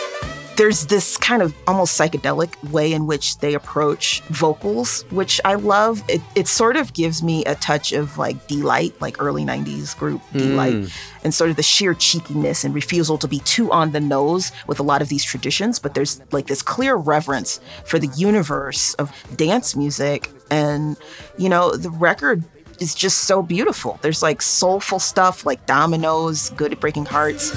there's 0.61 0.88
this 0.88 1.17
kind 1.17 1.40
of 1.40 1.55
almost 1.67 1.99
psychedelic 1.99 2.71
way 2.71 2.93
in 2.93 3.07
which 3.07 3.38
they 3.38 3.55
approach 3.55 4.21
vocals, 4.25 5.07
which 5.09 5.40
I 5.43 5.55
love. 5.55 6.02
It, 6.07 6.21
it 6.35 6.49
sort 6.49 6.76
of 6.76 6.93
gives 6.93 7.23
me 7.23 7.43
a 7.47 7.55
touch 7.55 7.93
of 7.93 8.19
like 8.19 8.47
Deee-Lite, 8.47 9.00
like 9.00 9.23
early 9.23 9.43
90s 9.43 9.97
group 9.97 10.21
Deee-Lite, 10.35 10.75
mm. 10.75 10.93
and 11.25 11.33
sort 11.33 11.49
of 11.49 11.57
the 11.57 11.62
sheer 11.62 11.95
cheekiness 11.95 12.62
and 12.62 12.75
refusal 12.75 13.17
to 13.17 13.26
be 13.26 13.38
too 13.38 13.73
on 13.73 13.93
the 13.93 14.00
nose 14.00 14.52
with 14.67 14.79
a 14.79 14.83
lot 14.83 15.00
of 15.00 15.09
these 15.09 15.25
traditions. 15.25 15.79
But 15.79 15.95
there's 15.95 16.21
like 16.31 16.47
this 16.47 16.61
clear 16.61 16.95
reverence 16.95 17.59
for 17.87 17.99
the 17.99 18.09
universe 18.09 18.93
of 18.95 19.11
dance 19.37 19.75
music. 19.75 20.29
And, 20.50 20.99
you 21.38 21.49
know, 21.49 21.75
the 21.75 21.88
record 21.88 22.45
is 22.81 22.95
just 22.95 23.23
so 23.23 23.40
beautiful. 23.40 23.99
There's 24.02 24.23
like 24.23 24.43
soulful 24.43 24.99
stuff 24.99 25.47
like 25.47 25.64
Dominoes, 25.64 26.50
Good 26.50 26.73
at 26.73 26.81
Breaking 26.81 27.07
Hearts. 27.07 27.57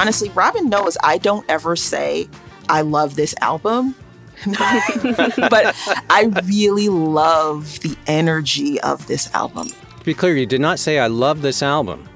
Honestly, 0.00 0.30
Robin 0.30 0.68
knows 0.68 0.96
I 1.02 1.18
don't 1.18 1.44
ever 1.48 1.76
say 1.76 2.28
I 2.68 2.80
love 2.80 3.16
this 3.16 3.34
album. 3.40 3.94
but 4.46 5.76
I 6.08 6.32
really 6.44 6.88
love 6.88 7.80
the 7.80 7.94
energy 8.06 8.80
of 8.80 9.06
this 9.06 9.32
album. 9.34 9.68
To 9.68 10.04
be 10.04 10.14
clear, 10.14 10.34
you 10.34 10.46
did 10.46 10.62
not 10.62 10.78
say 10.78 10.98
I 10.98 11.08
love 11.08 11.42
this 11.42 11.62
album. 11.62 12.08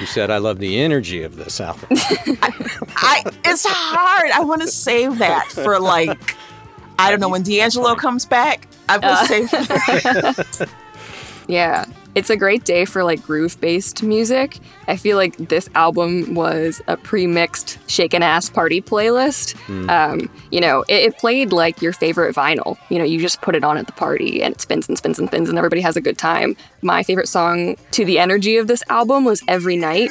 You 0.00 0.06
said 0.06 0.28
I 0.28 0.38
love 0.38 0.58
the 0.58 0.80
energy 0.80 1.22
of 1.22 1.36
this 1.36 1.60
album. 1.60 1.86
I, 1.92 2.52
I, 2.96 3.22
it's 3.44 3.64
hard. 3.68 4.32
I 4.32 4.40
want 4.40 4.62
to 4.62 4.66
save 4.66 5.18
that 5.18 5.52
for 5.52 5.78
like 5.78 6.36
I 6.98 7.10
don't 7.10 7.20
know 7.20 7.28
when 7.28 7.42
D'Angelo 7.42 7.94
comes 7.94 8.26
back. 8.26 8.66
I 8.88 8.98
will 8.98 9.04
uh. 9.04 9.26
save. 9.26 9.50
That. 9.52 10.68
yeah, 11.46 11.84
it's 12.14 12.30
a 12.30 12.36
great 12.36 12.64
day 12.64 12.84
for 12.84 13.04
like 13.04 13.22
groove 13.22 13.60
based 13.60 14.02
music. 14.02 14.58
I 14.88 14.96
feel 14.96 15.16
like 15.16 15.36
this 15.36 15.68
album 15.74 16.34
was 16.34 16.82
a 16.86 16.96
pre 16.96 17.26
mixed 17.26 17.78
shaken 17.90 18.22
ass 18.22 18.50
party 18.50 18.80
playlist. 18.80 19.54
Mm. 19.66 19.90
Um, 19.90 20.30
you 20.50 20.60
know, 20.60 20.84
it, 20.88 21.04
it, 21.04 21.18
played 21.18 21.52
like 21.52 21.80
your 21.80 21.92
favorite 21.92 22.34
vinyl. 22.34 22.76
You 22.88 22.98
know, 22.98 23.04
you 23.04 23.18
just 23.18 23.40
put 23.40 23.54
it 23.54 23.64
on 23.64 23.76
at 23.78 23.86
the 23.86 23.92
party 23.92 24.42
and 24.42 24.54
it 24.54 24.60
spins 24.60 24.88
and 24.88 24.98
spins 24.98 25.18
and 25.18 25.28
spins 25.28 25.48
and 25.48 25.56
everybody 25.56 25.80
has 25.80 25.96
a 25.96 26.00
good 26.00 26.18
time. 26.18 26.56
My 26.82 27.02
favorite 27.02 27.28
song 27.28 27.76
to 27.92 28.04
the 28.04 28.18
energy 28.18 28.56
of 28.56 28.66
this 28.66 28.82
album 28.88 29.24
was 29.24 29.42
Every 29.48 29.76
Night. 29.76 30.10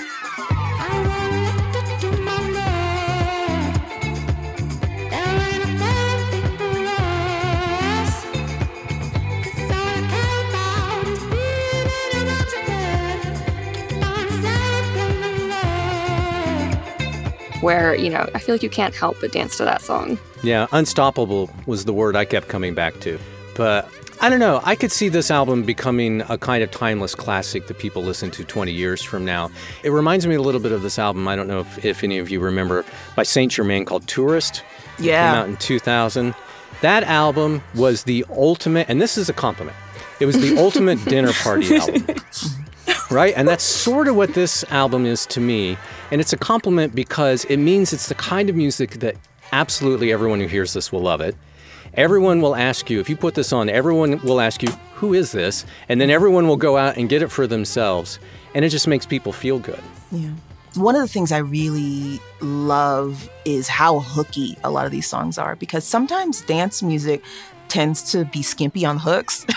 Where, 17.61 17.95
you 17.95 18.09
know, 18.09 18.29
I 18.33 18.39
feel 18.39 18.55
like 18.55 18.63
you 18.63 18.69
can't 18.69 18.93
help 18.95 19.17
but 19.21 19.31
dance 19.31 19.57
to 19.57 19.65
that 19.65 19.81
song. 19.81 20.17
Yeah, 20.43 20.67
unstoppable 20.71 21.49
was 21.65 21.85
the 21.85 21.93
word 21.93 22.15
I 22.15 22.25
kept 22.25 22.47
coming 22.47 22.73
back 22.73 22.99
to. 23.01 23.19
But 23.55 23.89
I 24.21 24.29
don't 24.29 24.39
know. 24.39 24.61
I 24.63 24.75
could 24.75 24.91
see 24.91 25.09
this 25.09 25.31
album 25.31 25.63
becoming 25.63 26.21
a 26.29 26.37
kind 26.37 26.63
of 26.63 26.69
timeless 26.69 27.15
classic 27.15 27.65
that 27.67 27.79
people 27.79 28.03
listen 28.03 28.29
to 28.31 28.43
20 28.43 28.71
years 28.71 29.01
from 29.01 29.25
now. 29.25 29.49
It 29.83 29.89
reminds 29.89 30.27
me 30.27 30.35
a 30.35 30.41
little 30.41 30.61
bit 30.61 30.71
of 30.71 30.83
this 30.83 30.99
album. 30.99 31.27
I 31.27 31.35
don't 31.35 31.47
know 31.47 31.61
if, 31.61 31.83
if 31.83 32.03
any 32.03 32.19
of 32.19 32.29
you 32.29 32.39
remember 32.39 32.85
by 33.15 33.23
Saint 33.23 33.51
Germain 33.51 33.83
called 33.85 34.07
Tourist. 34.07 34.63
Yeah. 34.99 35.29
It 35.29 35.33
came 35.33 35.41
out 35.41 35.49
in 35.49 35.57
2000. 35.57 36.35
That 36.81 37.03
album 37.03 37.63
was 37.73 38.03
the 38.03 38.23
ultimate, 38.29 38.89
and 38.89 39.01
this 39.01 39.17
is 39.17 39.27
a 39.27 39.33
compliment. 39.33 39.75
It 40.19 40.27
was 40.27 40.39
the 40.39 40.55
ultimate 40.57 41.03
dinner 41.05 41.33
party 41.33 41.75
album. 41.75 42.05
Right? 43.11 43.33
And 43.35 43.47
that's 43.47 43.63
sort 43.63 44.07
of 44.07 44.15
what 44.15 44.33
this 44.33 44.63
album 44.71 45.05
is 45.05 45.25
to 45.27 45.39
me. 45.39 45.77
And 46.11 46.21
it's 46.21 46.33
a 46.33 46.37
compliment 46.37 46.95
because 46.95 47.45
it 47.45 47.57
means 47.57 47.93
it's 47.93 48.07
the 48.07 48.15
kind 48.15 48.49
of 48.49 48.55
music 48.55 48.91
that 48.99 49.15
absolutely 49.51 50.11
everyone 50.11 50.39
who 50.39 50.47
hears 50.47 50.73
this 50.73 50.91
will 50.91 51.01
love 51.01 51.21
it. 51.21 51.35
Everyone 51.95 52.41
will 52.41 52.55
ask 52.55 52.89
you, 52.89 53.01
if 53.01 53.09
you 53.09 53.17
put 53.17 53.35
this 53.35 53.51
on, 53.51 53.69
everyone 53.69 54.19
will 54.21 54.39
ask 54.39 54.63
you, 54.63 54.69
who 54.95 55.13
is 55.13 55.33
this? 55.33 55.65
And 55.89 55.99
then 55.99 56.09
everyone 56.09 56.47
will 56.47 56.57
go 56.57 56.77
out 56.77 56.95
and 56.95 57.09
get 57.09 57.21
it 57.21 57.27
for 57.27 57.47
themselves. 57.47 58.17
And 58.55 58.63
it 58.63 58.69
just 58.69 58.87
makes 58.87 59.05
people 59.05 59.33
feel 59.33 59.59
good. 59.59 59.81
Yeah. 60.11 60.31
One 60.75 60.95
of 60.95 61.01
the 61.01 61.07
things 61.09 61.33
I 61.33 61.39
really 61.39 62.21
love 62.39 63.29
is 63.43 63.67
how 63.67 63.99
hooky 63.99 64.57
a 64.63 64.71
lot 64.71 64.85
of 64.85 64.91
these 64.93 65.05
songs 65.05 65.37
are 65.37 65.57
because 65.57 65.83
sometimes 65.83 66.41
dance 66.43 66.81
music 66.81 67.21
tends 67.67 68.11
to 68.13 68.23
be 68.23 68.41
skimpy 68.41 68.85
on 68.85 68.97
hooks. 68.97 69.45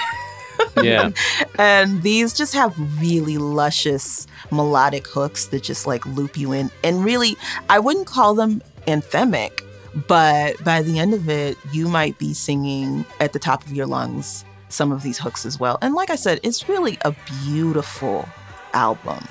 Yeah. 0.82 1.11
and 1.58 2.02
these 2.02 2.34
just 2.34 2.52
have 2.54 2.75
really 3.00 3.38
luscious 3.38 4.26
melodic 4.50 5.06
hooks 5.06 5.46
that 5.46 5.62
just 5.62 5.87
like 5.87 6.04
loop 6.04 6.37
you 6.37 6.52
in. 6.52 6.70
And 6.82 7.04
really, 7.04 7.37
I 7.70 7.78
wouldn't 7.78 8.06
call 8.06 8.34
them 8.34 8.61
anthemic, 8.87 9.61
but 10.08 10.62
by 10.64 10.82
the 10.82 10.99
end 10.99 11.14
of 11.14 11.28
it, 11.28 11.56
you 11.73 11.88
might 11.88 12.18
be 12.18 12.34
singing 12.34 13.04
at 13.20 13.32
the 13.32 13.38
top 13.38 13.64
of 13.64 13.73
your 13.73 13.87
lungs 13.87 14.44
some 14.68 14.90
of 14.90 15.02
these 15.02 15.18
hooks 15.18 15.46
as 15.46 15.58
well. 15.61 15.78
And 15.80 15.94
like 15.94 16.11
I 16.11 16.16
said, 16.16 16.40
it's 16.42 16.68
really 16.68 16.99
a 17.02 17.14
beautiful 17.44 18.28
album. 18.73 19.25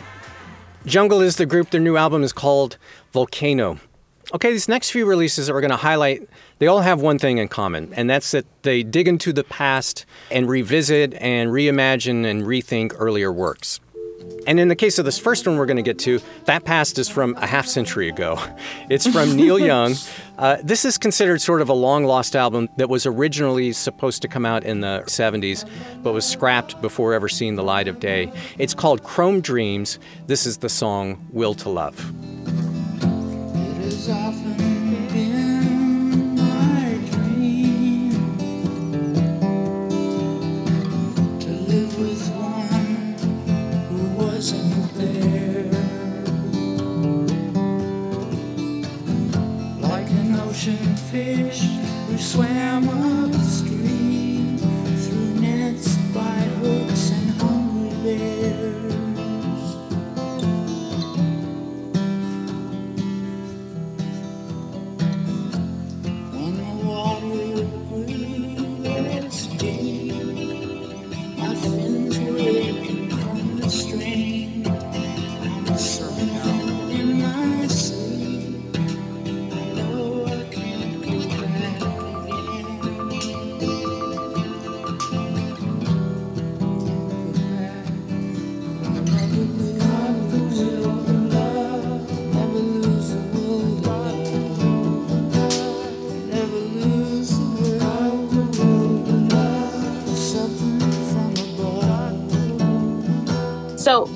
Jungle 0.86 1.22
is 1.22 1.36
the 1.36 1.46
group. 1.46 1.70
Their 1.70 1.82
new 1.82 1.98
album 1.98 2.24
is 2.24 2.34
called 2.34 2.78
Volcano. 3.12 3.80
Okay, 4.34 4.52
these 4.52 4.68
next 4.70 4.92
few 4.92 5.06
releases 5.06 5.48
that 5.48 5.54
we're 5.54 5.62
going 5.62 5.72
to 5.72 5.78
highlight, 5.78 6.28
they 6.64 6.68
all 6.68 6.80
have 6.80 7.02
one 7.02 7.20
thing 7.20 7.40
in 7.40 7.50
common, 7.50 7.94
and 7.94 8.10
that's 8.10 8.32
that 8.32 8.46
they 8.64 8.84
dig 8.84 9.06
into 9.06 9.34
the 9.34 9.44
past 9.44 10.06
and 10.32 10.48
revisit 10.48 11.14
and 11.16 11.50
reimagine 11.50 12.26
and 12.26 12.44
rethink 12.44 12.96
earlier 12.98 13.34
works. 13.34 13.82
And 14.48 14.62
in 14.62 14.70
the 14.70 14.76
case 14.78 14.98
of 14.98 15.04
this 15.04 15.20
first 15.20 15.46
one 15.46 15.58
we're 15.58 15.66
going 15.66 15.76
to 15.76 15.84
get 15.84 16.00
to, 16.00 16.22
that 16.46 16.64
past 16.64 16.98
is 16.98 17.10
from 17.10 17.36
a 17.36 17.46
half 17.46 17.68
century 17.68 18.08
ago. 18.08 18.40
It's 18.90 19.06
from 19.06 19.36
Neil 19.36 19.60
Young. 19.60 19.96
Uh, 20.38 20.56
this 20.64 20.86
is 20.86 20.98
considered 20.98 21.42
sort 21.42 21.60
of 21.60 21.68
a 21.68 21.74
long 21.74 22.06
lost 22.06 22.34
album 22.34 22.70
that 22.78 22.88
was 22.88 23.06
originally 23.06 23.74
supposed 23.74 24.22
to 24.22 24.30
come 24.30 24.46
out 24.46 24.64
in 24.64 24.80
the 24.80 25.04
70s, 25.08 25.70
but 26.02 26.14
was 26.14 26.26
scrapped 26.26 26.82
before 26.82 27.14
ever 27.14 27.28
seeing 27.28 27.58
the 27.58 27.64
light 27.64 27.90
of 27.90 28.00
day. 28.00 28.32
It's 28.58 28.74
called 28.74 29.04
Chrome 29.04 29.42
Dreams. 29.42 30.00
This 30.28 30.46
is 30.46 30.60
the 30.60 30.70
song 30.70 31.28
Will 31.34 31.56
to 31.56 31.68
Love 31.68 32.00
ocean 50.64 50.96
fish. 50.96 51.62
Who 52.08 52.18
swam 52.18 52.88
upstream 52.88 53.33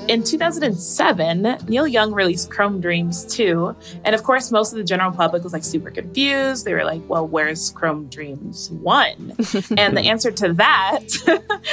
In 0.08 0.24
2007, 0.24 1.58
Neil 1.68 1.86
Young 1.86 2.14
released 2.14 2.50
Chrome 2.50 2.80
Dreams 2.80 3.26
2. 3.26 3.76
And 4.06 4.16
of 4.16 4.24
course, 4.24 4.52
most 4.52 4.72
of 4.72 4.78
the 4.78 4.84
general 4.86 5.12
public 5.12 5.44
was 5.44 5.52
like 5.52 5.66
super 5.66 5.92
confused. 5.92 6.64
They 6.64 6.74
were 6.74 6.86
like, 6.86 7.02
well, 7.10 7.28
where's 7.28 7.72
Chrome 7.72 8.08
Dreams 8.08 8.72
1? 8.72 9.16
and 9.78 9.98
the 9.98 10.04
answer 10.06 10.32
to 10.32 10.54
that, 10.54 11.02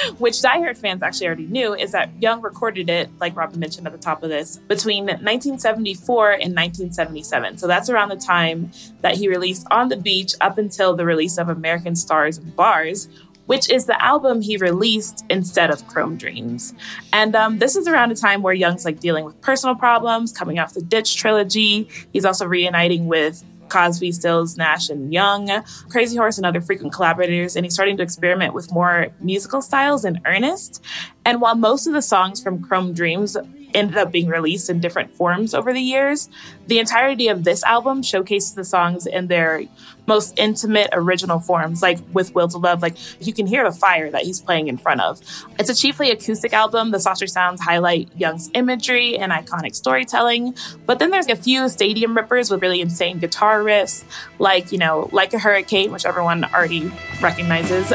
which 0.19 0.43
Die 0.43 0.59
Hard 0.59 0.77
fans 0.77 1.03
actually 1.05 1.29
already 1.29 1.47
knew, 1.47 1.75
is 1.75 1.93
that 1.93 2.11
Young 2.21 2.41
recorded 2.41 2.91
it, 2.91 3.09
like 3.21 3.37
Robin 3.37 3.61
mentioned 3.61 3.87
at 3.87 3.93
the 3.93 4.01
top 4.01 4.25
of 4.25 4.31
this, 4.31 4.57
between 4.67 5.05
1974 5.05 6.33
and 6.33 6.57
1977. 6.57 7.59
So 7.59 7.69
that's 7.69 7.89
around 7.89 8.09
the 8.09 8.17
time 8.17 8.73
that 9.03 9.15
he 9.15 9.29
released 9.29 9.65
On 9.71 9.89
the 9.89 9.97
Beach 9.97 10.35
up 10.41 10.59
until 10.59 10.97
the 10.97 11.05
release 11.05 11.39
of 11.39 11.49
American 11.51 11.95
Stars 11.95 12.39
and 12.39 12.55
Bars, 12.57 13.09
which 13.47 13.71
is 13.71 13.87
the 13.87 14.03
album 14.03 14.41
he 14.41 14.57
released 14.57 15.25
instead 15.31 15.71
of 15.71 15.87
Chrome 15.87 16.17
Dreams. 16.17 16.75
And 17.13 17.35
um, 17.35 17.59
this 17.59 17.77
is 17.77 17.87
around 17.87 18.13
a 18.13 18.15
time 18.15 18.43
where 18.43 18.55
Young's 18.55 18.85
like 18.85 19.01
dealing 19.01 19.25
with 19.25 19.41
personal 19.41 19.75
problems, 19.75 20.33
coming 20.33 20.59
off 20.59 20.75
the 20.75 20.83
Ditch 20.83 21.17
trilogy. 21.17 21.89
He's 22.13 22.25
also 22.25 22.47
reuniting 22.47 23.07
with 23.07 23.45
Crosby, 23.69 24.13
Stills, 24.13 24.57
Nash, 24.57 24.89
and 24.89 25.13
Young, 25.13 25.51
Crazy 25.89 26.17
Horse, 26.17 26.37
and 26.37 26.47
other 26.47 26.61
frequent 26.61 26.93
collaborators, 26.93 27.57
and 27.57 27.65
he's 27.65 27.75
starting 27.75 27.97
to 27.97 28.03
experiment 28.03 28.55
with 28.55 28.73
more 28.73 29.09
musical 29.21 29.63
styles 29.63 30.05
in 30.05 30.21
earnest. 30.25 30.83
And 31.25 31.41
while 31.41 31.57
most 31.57 31.87
of 31.87 31.93
the 31.93 32.03
songs 32.03 32.43
from 32.43 32.63
Chrome 32.63 32.93
Dreams 32.93 33.37
ended 33.75 33.97
up 33.97 34.13
being 34.13 34.29
released 34.29 34.71
in 34.71 34.81
different 34.81 35.13
forms 35.13 35.55
over 35.55 35.73
the 35.73 35.81
years. 35.81 36.29
The 36.67 36.79
entirety 36.79 37.29
of 37.29 37.45
this 37.45 37.63
album 37.65 38.03
showcases 38.03 38.55
the 38.55 38.65
songs 38.65 39.07
in 39.07 39.27
their 39.27 39.63
most 40.07 40.39
intimate 40.39 40.91
original 40.93 41.41
forms, 41.41 41.83
like 41.83 41.99
with 42.13 42.35
Will 42.35 42.49
to 42.49 42.59
Love, 42.59 42.83
like 42.83 42.97
you 43.27 43.33
can 43.33 43.47
hear 43.47 43.65
the 43.65 43.77
fire 43.77 44.11
that 44.11 44.23
he's 44.23 44.41
playing 44.41 44.69
in 44.69 44.77
front 44.77 45.01
of. 45.01 45.21
It's 45.59 45.71
a 45.71 45.75
chiefly 45.75 46.11
acoustic 46.11 46.53
album. 46.53 46.91
The 46.91 47.01
softer 47.01 47.27
sounds 47.27 47.61
highlight 47.61 48.11
Young's 48.17 48.51
imagery 48.55 49.17
and 49.17 49.33
iconic 49.33 49.75
storytelling. 49.75 50.55
But 50.87 50.99
then 50.99 51.11
there's 51.11 51.29
a 51.29 51.37
few 51.37 51.69
stadium 51.69 52.17
rippers 52.17 52.51
with 52.51 52.61
really 52.63 52.81
insane 52.81 53.19
guitar 53.19 53.61
riffs, 53.61 54.05
like, 54.39 54.73
you 54.73 54.79
know, 54.79 55.09
Like 55.13 55.33
a 55.33 55.39
Hurricane, 55.39 55.91
which 55.91 56.05
everyone 56.05 56.45
already 56.45 56.91
recognizes. 57.21 57.93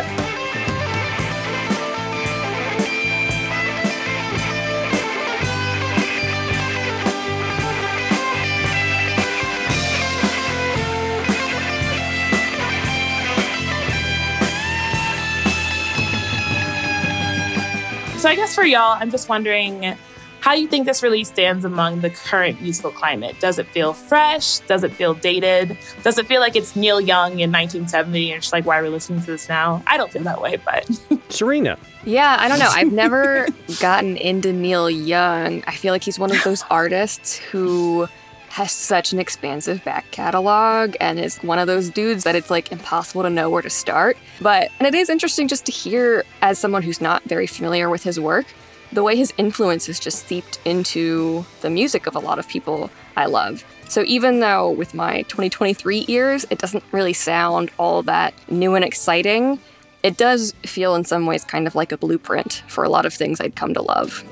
So 18.19 18.27
I 18.27 18.35
guess 18.35 18.53
for 18.53 18.65
y'all, 18.65 18.97
I'm 18.99 19.11
just 19.11 19.29
wondering 19.29 19.95
how 20.41 20.53
you 20.53 20.67
think 20.67 20.85
this 20.85 21.01
release 21.01 21.29
stands 21.29 21.63
among 21.63 22.01
the 22.01 22.09
current 22.09 22.61
musical 22.61 22.91
climate. 22.91 23.39
Does 23.39 23.59
it 23.59 23.67
feel 23.67 23.93
fresh? 23.93 24.59
Does 24.59 24.83
it 24.83 24.91
feel 24.91 25.13
dated? 25.13 25.77
Does 26.03 26.17
it 26.17 26.27
feel 26.27 26.41
like 26.41 26.57
it's 26.57 26.75
Neil 26.75 26.99
Young 26.99 27.39
in 27.39 27.49
1970 27.49 28.33
and 28.33 28.41
just 28.41 28.51
like, 28.51 28.65
why 28.65 28.77
are 28.77 28.83
we 28.83 28.89
listening 28.89 29.21
to 29.21 29.25
this 29.25 29.47
now? 29.47 29.81
I 29.87 29.95
don't 29.95 30.11
feel 30.11 30.23
that 30.23 30.41
way, 30.41 30.57
but. 30.57 30.85
Serena. 31.29 31.77
Yeah, 32.03 32.35
I 32.37 32.49
don't 32.49 32.59
know. 32.59 32.69
I've 32.69 32.91
never 32.91 33.47
gotten 33.79 34.17
into 34.17 34.51
Neil 34.51 34.89
Young. 34.89 35.63
I 35.65 35.71
feel 35.71 35.93
like 35.93 36.03
he's 36.03 36.19
one 36.19 36.35
of 36.35 36.43
those 36.43 36.65
artists 36.69 37.37
who 37.37 38.09
has 38.49 38.71
such 38.71 39.13
an 39.13 39.19
expansive 39.19 39.83
back 39.83 40.09
catalog 40.11 40.95
and 40.99 41.19
is 41.19 41.37
one 41.39 41.59
of 41.59 41.67
those 41.67 41.89
dudes 41.89 42.23
that 42.23 42.35
it's 42.35 42.49
like 42.49 42.71
impossible 42.71 43.23
to 43.23 43.29
know 43.29 43.49
where 43.49 43.61
to 43.61 43.69
start. 43.69 44.17
But, 44.41 44.69
and 44.79 44.87
it 44.87 44.95
is 44.95 45.09
interesting 45.09 45.47
just 45.47 45.65
to 45.67 45.71
hear, 45.71 46.23
as 46.41 46.59
someone 46.59 46.81
who's 46.81 47.01
not 47.01 47.23
very 47.23 47.47
familiar 47.47 47.89
with 47.89 48.03
his 48.03 48.19
work, 48.19 48.47
the 48.91 49.03
way 49.03 49.15
his 49.15 49.33
influence 49.37 49.85
has 49.85 49.99
just 49.99 50.27
seeped 50.27 50.59
into 50.65 51.45
the 51.61 51.69
music 51.69 52.07
of 52.07 52.15
a 52.15 52.19
lot 52.19 52.39
of 52.39 52.47
people 52.47 52.89
I 53.15 53.27
love. 53.27 53.63
So 53.87 54.03
even 54.05 54.39
though 54.39 54.69
with 54.71 54.93
my 54.93 55.23
2023 55.23 56.05
ears, 56.07 56.45
it 56.49 56.57
doesn't 56.57 56.83
really 56.91 57.13
sound 57.13 57.71
all 57.77 58.03
that 58.03 58.33
new 58.49 58.75
and 58.75 58.83
exciting, 58.83 59.59
it 60.03 60.17
does 60.17 60.53
feel 60.63 60.95
in 60.95 61.03
some 61.03 61.25
ways 61.25 61.43
kind 61.43 61.67
of 61.67 61.75
like 61.75 61.91
a 61.91 61.97
blueprint 61.97 62.63
for 62.67 62.83
a 62.83 62.89
lot 62.89 63.05
of 63.05 63.13
things 63.13 63.39
I'd 63.41 63.55
come 63.55 63.73
to 63.73 63.81
love. 63.81 64.23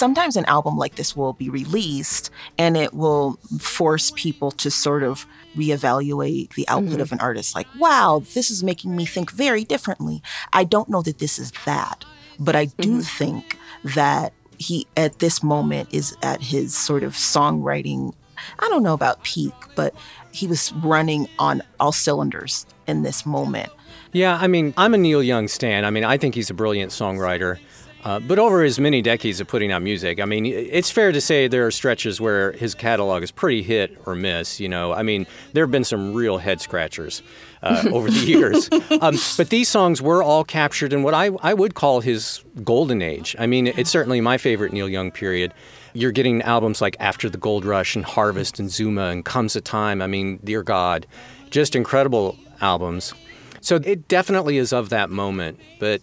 Sometimes 0.00 0.36
an 0.36 0.44
album 0.46 0.76
like 0.76 0.96
this 0.96 1.14
will 1.14 1.34
be 1.34 1.48
released 1.48 2.30
and 2.58 2.76
it 2.76 2.92
will 2.92 3.38
force 3.60 4.12
people 4.16 4.50
to 4.50 4.70
sort 4.70 5.04
of 5.04 5.26
reevaluate 5.56 6.52
the 6.54 6.66
output 6.68 6.92
mm-hmm. 6.92 7.00
of 7.02 7.12
an 7.12 7.20
artist. 7.20 7.54
Like 7.54 7.68
wow 7.78 8.22
this 8.34 8.50
is 8.50 8.64
making 8.64 8.96
me 8.96 9.06
think 9.06 9.30
very 9.30 9.64
differently. 9.64 10.22
I 10.52 10.64
don't 10.64 10.88
know 10.88 11.02
that 11.02 11.18
this 11.18 11.38
is 11.38 11.52
that 11.66 12.04
but 12.40 12.56
i 12.56 12.64
do 12.64 12.98
mm-hmm. 12.98 13.00
think 13.00 13.58
that 13.84 14.32
he 14.58 14.86
at 14.96 15.20
this 15.20 15.42
moment 15.42 15.88
is 15.92 16.16
at 16.22 16.42
his 16.42 16.76
sort 16.76 17.02
of 17.04 17.12
songwriting 17.12 18.12
i 18.58 18.68
don't 18.68 18.82
know 18.82 18.94
about 18.94 19.22
peak 19.22 19.52
but 19.76 19.94
he 20.32 20.46
was 20.46 20.72
running 20.72 21.28
on 21.38 21.62
all 21.80 21.92
cylinders 21.92 22.64
in 22.86 23.02
this 23.02 23.26
moment. 23.26 23.70
Yeah 24.12 24.38
i 24.40 24.46
mean 24.46 24.72
i'm 24.76 24.94
a 24.94 24.98
neil 24.98 25.22
young 25.22 25.46
stan. 25.46 25.84
I 25.84 25.90
mean 25.90 26.04
i 26.04 26.16
think 26.16 26.34
he's 26.34 26.50
a 26.50 26.54
brilliant 26.54 26.90
songwriter 26.90 27.58
uh, 28.04 28.18
but 28.18 28.38
over 28.38 28.62
his 28.62 28.80
many 28.80 29.02
decades 29.02 29.40
of 29.40 29.46
putting 29.46 29.70
out 29.70 29.82
music, 29.82 30.20
I 30.20 30.24
mean, 30.24 30.46
it's 30.46 30.90
fair 30.90 31.12
to 31.12 31.20
say 31.20 31.48
there 31.48 31.66
are 31.66 31.70
stretches 31.70 32.20
where 32.20 32.52
his 32.52 32.74
catalog 32.74 33.22
is 33.22 33.30
pretty 33.30 33.62
hit 33.62 34.00
or 34.06 34.14
miss. 34.14 34.58
You 34.58 34.68
know, 34.68 34.92
I 34.92 35.02
mean, 35.02 35.26
there 35.52 35.64
have 35.64 35.70
been 35.70 35.84
some 35.84 36.14
real 36.14 36.38
head 36.38 36.60
scratchers 36.60 37.22
uh, 37.62 37.84
over 37.92 38.10
the 38.10 38.20
years. 38.20 38.68
Um, 39.00 39.16
but 39.36 39.50
these 39.50 39.68
songs 39.68 40.00
were 40.00 40.22
all 40.22 40.44
captured 40.44 40.92
in 40.92 41.02
what 41.02 41.14
I, 41.14 41.30
I 41.42 41.54
would 41.54 41.74
call 41.74 42.00
his 42.00 42.42
golden 42.64 43.02
age. 43.02 43.36
I 43.38 43.46
mean, 43.46 43.66
it's 43.66 43.90
certainly 43.90 44.20
my 44.20 44.38
favorite 44.38 44.72
Neil 44.72 44.88
Young 44.88 45.10
period. 45.10 45.52
You're 45.92 46.12
getting 46.12 46.40
albums 46.42 46.80
like 46.80 46.96
After 47.00 47.28
the 47.28 47.38
Gold 47.38 47.64
Rush 47.64 47.96
and 47.96 48.04
Harvest 48.04 48.58
and 48.58 48.70
Zuma 48.70 49.06
and 49.06 49.24
Comes 49.24 49.56
a 49.56 49.60
Time. 49.60 50.00
I 50.00 50.06
mean, 50.06 50.38
dear 50.44 50.62
God, 50.62 51.06
just 51.50 51.74
incredible 51.74 52.38
albums. 52.60 53.12
So 53.60 53.76
it 53.76 54.08
definitely 54.08 54.56
is 54.56 54.72
of 54.72 54.88
that 54.88 55.10
moment. 55.10 55.60
But 55.78 56.00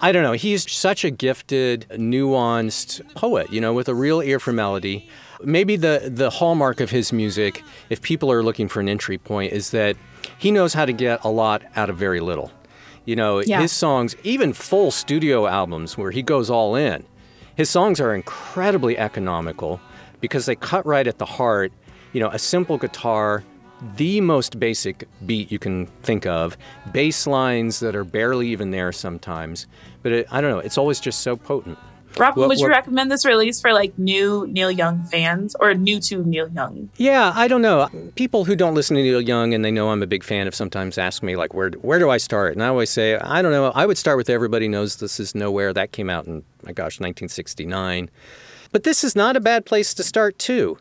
I 0.00 0.12
don't 0.12 0.22
know. 0.22 0.32
He's 0.32 0.70
such 0.70 1.04
a 1.04 1.10
gifted, 1.10 1.86
nuanced 1.90 3.14
poet, 3.14 3.52
you 3.52 3.60
know, 3.60 3.72
with 3.72 3.88
a 3.88 3.94
real 3.94 4.20
ear 4.20 4.38
for 4.38 4.52
melody. 4.52 5.08
Maybe 5.42 5.76
the, 5.76 6.10
the 6.12 6.30
hallmark 6.30 6.80
of 6.80 6.90
his 6.90 7.12
music, 7.12 7.62
if 7.90 8.02
people 8.02 8.30
are 8.30 8.42
looking 8.42 8.68
for 8.68 8.80
an 8.80 8.88
entry 8.88 9.18
point, 9.18 9.52
is 9.52 9.70
that 9.70 9.96
he 10.38 10.50
knows 10.50 10.74
how 10.74 10.84
to 10.84 10.92
get 10.92 11.24
a 11.24 11.28
lot 11.28 11.62
out 11.76 11.90
of 11.90 11.96
very 11.96 12.20
little. 12.20 12.50
You 13.04 13.16
know, 13.16 13.40
yeah. 13.40 13.60
his 13.60 13.72
songs, 13.72 14.16
even 14.22 14.52
full 14.52 14.90
studio 14.90 15.46
albums 15.46 15.98
where 15.98 16.10
he 16.10 16.22
goes 16.22 16.50
all 16.50 16.74
in, 16.74 17.04
his 17.56 17.70
songs 17.70 18.00
are 18.00 18.14
incredibly 18.14 18.98
economical 18.98 19.80
because 20.20 20.46
they 20.46 20.54
cut 20.56 20.84
right 20.86 21.06
at 21.06 21.18
the 21.18 21.26
heart. 21.26 21.72
You 22.12 22.20
know, 22.20 22.28
a 22.28 22.38
simple 22.38 22.78
guitar, 22.78 23.44
the 23.96 24.20
most 24.20 24.58
basic 24.58 25.08
beat 25.26 25.52
you 25.52 25.58
can 25.58 25.86
think 26.02 26.26
of, 26.26 26.56
bass 26.92 27.26
lines 27.26 27.80
that 27.80 27.94
are 27.94 28.04
barely 28.04 28.48
even 28.48 28.70
there 28.70 28.92
sometimes. 28.92 29.66
But 30.02 30.12
it, 30.12 30.26
I 30.30 30.40
don't 30.40 30.50
know, 30.50 30.58
it's 30.58 30.78
always 30.78 31.00
just 31.00 31.20
so 31.20 31.36
potent. 31.36 31.78
Rob, 32.18 32.36
would 32.36 32.60
you 32.60 32.68
recommend 32.68 33.10
this 33.10 33.24
release 33.24 33.60
for 33.60 33.72
like 33.72 33.98
new 33.98 34.46
Neil 34.46 34.70
Young 34.70 35.02
fans 35.04 35.56
or 35.58 35.74
new 35.74 35.98
to 36.00 36.22
Neil 36.24 36.48
Young? 36.48 36.88
Yeah, 36.96 37.32
I 37.34 37.48
don't 37.48 37.62
know. 37.62 37.88
People 38.14 38.44
who 38.44 38.54
don't 38.54 38.74
listen 38.74 38.96
to 38.96 39.02
Neil 39.02 39.20
Young 39.20 39.52
and 39.52 39.64
they 39.64 39.72
know 39.72 39.90
I'm 39.90 40.02
a 40.02 40.06
big 40.06 40.22
fan 40.22 40.46
of 40.46 40.54
sometimes 40.54 40.96
ask 40.96 41.22
me 41.22 41.34
like 41.36 41.54
where 41.54 41.70
where 41.82 41.98
do 41.98 42.10
I 42.10 42.18
start? 42.18 42.52
And 42.52 42.62
I 42.62 42.68
always 42.68 42.90
say, 42.90 43.16
I 43.16 43.42
don't 43.42 43.52
know. 43.52 43.72
I 43.74 43.86
would 43.86 43.98
start 43.98 44.16
with 44.16 44.30
Everybody 44.30 44.68
Knows 44.68 44.96
This 44.96 45.18
Is 45.18 45.34
Nowhere. 45.34 45.72
That 45.72 45.92
came 45.92 46.08
out 46.08 46.26
in 46.26 46.44
my 46.62 46.72
gosh, 46.72 47.00
1969. 47.00 48.10
But 48.70 48.84
this 48.84 49.04
is 49.04 49.16
not 49.16 49.36
a 49.36 49.40
bad 49.40 49.66
place 49.66 49.94
to 49.94 50.02
start 50.02 50.38
too. 50.38 50.78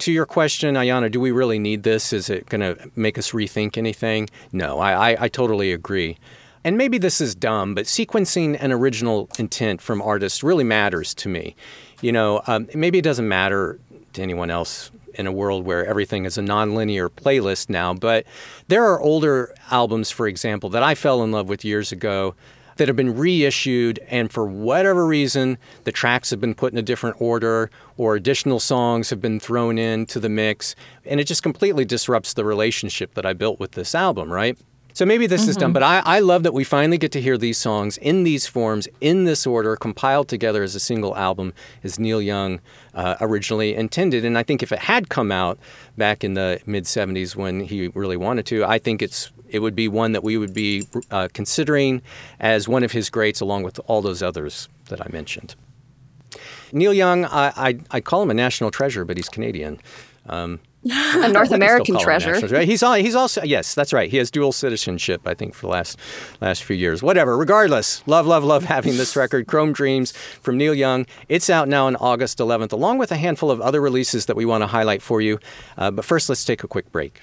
To 0.00 0.12
your 0.12 0.26
question, 0.26 0.74
Ayana, 0.74 1.10
do 1.10 1.20
we 1.20 1.30
really 1.30 1.58
need 1.58 1.82
this? 1.82 2.12
Is 2.12 2.28
it 2.28 2.48
going 2.48 2.60
to 2.60 2.90
make 2.96 3.16
us 3.16 3.32
rethink 3.32 3.78
anything? 3.78 4.28
No, 4.52 4.78
I, 4.78 5.12
I, 5.12 5.16
I 5.24 5.28
totally 5.28 5.72
agree. 5.72 6.18
And 6.64 6.76
maybe 6.76 6.98
this 6.98 7.20
is 7.20 7.34
dumb, 7.34 7.74
but 7.74 7.86
sequencing 7.86 8.56
and 8.60 8.72
original 8.72 9.28
intent 9.38 9.80
from 9.80 10.02
artists 10.02 10.42
really 10.42 10.64
matters 10.64 11.14
to 11.14 11.28
me. 11.28 11.56
You 12.02 12.12
know, 12.12 12.42
um, 12.46 12.68
maybe 12.74 12.98
it 12.98 13.02
doesn't 13.02 13.28
matter 13.28 13.78
to 14.14 14.22
anyone 14.22 14.50
else 14.50 14.90
in 15.14 15.26
a 15.26 15.32
world 15.32 15.64
where 15.64 15.86
everything 15.86 16.24
is 16.24 16.36
a 16.36 16.42
nonlinear 16.42 17.08
playlist 17.08 17.70
now, 17.70 17.94
but 17.94 18.26
there 18.68 18.84
are 18.84 19.00
older 19.00 19.54
albums, 19.70 20.10
for 20.10 20.26
example, 20.26 20.68
that 20.70 20.82
I 20.82 20.94
fell 20.94 21.22
in 21.22 21.32
love 21.32 21.48
with 21.48 21.64
years 21.64 21.90
ago 21.92 22.34
that 22.76 22.88
have 22.88 22.96
been 22.96 23.16
reissued, 23.16 23.98
and 24.08 24.30
for 24.30 24.46
whatever 24.46 25.06
reason, 25.06 25.58
the 25.84 25.92
tracks 25.92 26.30
have 26.30 26.40
been 26.40 26.54
put 26.54 26.72
in 26.72 26.78
a 26.78 26.82
different 26.82 27.20
order 27.20 27.70
or 27.96 28.14
additional 28.16 28.60
songs 28.60 29.10
have 29.10 29.20
been 29.20 29.40
thrown 29.40 29.78
into 29.78 30.20
the 30.20 30.28
mix, 30.28 30.74
and 31.04 31.20
it 31.20 31.24
just 31.24 31.42
completely 31.42 31.84
disrupts 31.84 32.34
the 32.34 32.44
relationship 32.44 33.14
that 33.14 33.26
I 33.26 33.32
built 33.32 33.58
with 33.58 33.72
this 33.72 33.94
album, 33.94 34.32
right? 34.32 34.58
So 34.96 35.04
maybe 35.04 35.26
this 35.26 35.46
is 35.46 35.58
done, 35.58 35.74
but 35.74 35.82
I, 35.82 36.00
I 36.06 36.20
love 36.20 36.42
that 36.44 36.54
we 36.54 36.64
finally 36.64 36.96
get 36.96 37.12
to 37.12 37.20
hear 37.20 37.36
these 37.36 37.58
songs 37.58 37.98
in 37.98 38.22
these 38.22 38.46
forms, 38.46 38.88
in 39.02 39.24
this 39.24 39.46
order, 39.46 39.76
compiled 39.76 40.26
together 40.26 40.62
as 40.62 40.74
a 40.74 40.80
single 40.80 41.14
album, 41.18 41.52
as 41.84 41.98
Neil 41.98 42.22
Young 42.22 42.62
uh, 42.94 43.14
originally 43.20 43.74
intended. 43.74 44.24
And 44.24 44.38
I 44.38 44.42
think 44.42 44.62
if 44.62 44.72
it 44.72 44.78
had 44.78 45.10
come 45.10 45.30
out 45.30 45.58
back 45.98 46.24
in 46.24 46.32
the 46.32 46.60
mid 46.64 46.84
70s 46.84 47.36
when 47.36 47.60
he 47.60 47.88
really 47.88 48.16
wanted 48.16 48.46
to, 48.46 48.64
I 48.64 48.78
think 48.78 49.02
it's 49.02 49.30
it 49.48 49.60
would 49.60 49.74
be 49.74 49.88
one 49.88 50.12
that 50.12 50.24
we 50.24 50.36
would 50.36 50.54
be 50.54 50.86
uh, 51.10 51.28
considering 51.32 52.02
as 52.40 52.68
one 52.68 52.84
of 52.84 52.92
his 52.92 53.10
greats, 53.10 53.40
along 53.40 53.62
with 53.62 53.80
all 53.86 54.02
those 54.02 54.22
others 54.22 54.68
that 54.88 55.00
I 55.00 55.08
mentioned. 55.10 55.54
Neil 56.72 56.92
Young, 56.92 57.24
I, 57.24 57.52
I, 57.56 57.78
I 57.90 58.00
call 58.00 58.22
him 58.22 58.30
a 58.30 58.34
national 58.34 58.70
treasure, 58.70 59.04
but 59.04 59.16
he's 59.16 59.28
Canadian. 59.28 59.80
Um, 60.28 60.60
a 60.92 61.28
North 61.28 61.50
American 61.50 61.98
treasure. 61.98 62.32
national 62.32 62.48
treasure. 62.48 62.64
He's 62.64 62.82
al- 62.82 62.94
he's 62.94 63.16
also 63.16 63.42
yes, 63.42 63.74
that's 63.74 63.92
right. 63.92 64.08
He 64.08 64.18
has 64.18 64.30
dual 64.30 64.52
citizenship, 64.52 65.26
I 65.26 65.34
think, 65.34 65.54
for 65.54 65.62
the 65.62 65.72
last 65.72 65.98
last 66.40 66.62
few 66.62 66.76
years. 66.76 67.02
Whatever. 67.02 67.36
Regardless, 67.36 68.06
love, 68.06 68.26
love, 68.26 68.44
love 68.44 68.64
having 68.64 68.96
this 68.96 69.16
record, 69.16 69.48
Chrome 69.48 69.72
Dreams 69.72 70.12
from 70.12 70.56
Neil 70.56 70.74
Young. 70.74 71.06
It's 71.28 71.50
out 71.50 71.68
now 71.68 71.86
on 71.86 71.96
August 71.96 72.38
11th, 72.38 72.72
along 72.72 72.98
with 72.98 73.10
a 73.10 73.16
handful 73.16 73.50
of 73.50 73.60
other 73.60 73.80
releases 73.80 74.26
that 74.26 74.36
we 74.36 74.44
want 74.44 74.62
to 74.62 74.68
highlight 74.68 75.02
for 75.02 75.20
you. 75.20 75.40
Uh, 75.76 75.90
but 75.90 76.04
first, 76.04 76.28
let's 76.28 76.44
take 76.44 76.62
a 76.62 76.68
quick 76.68 76.92
break. 76.92 77.20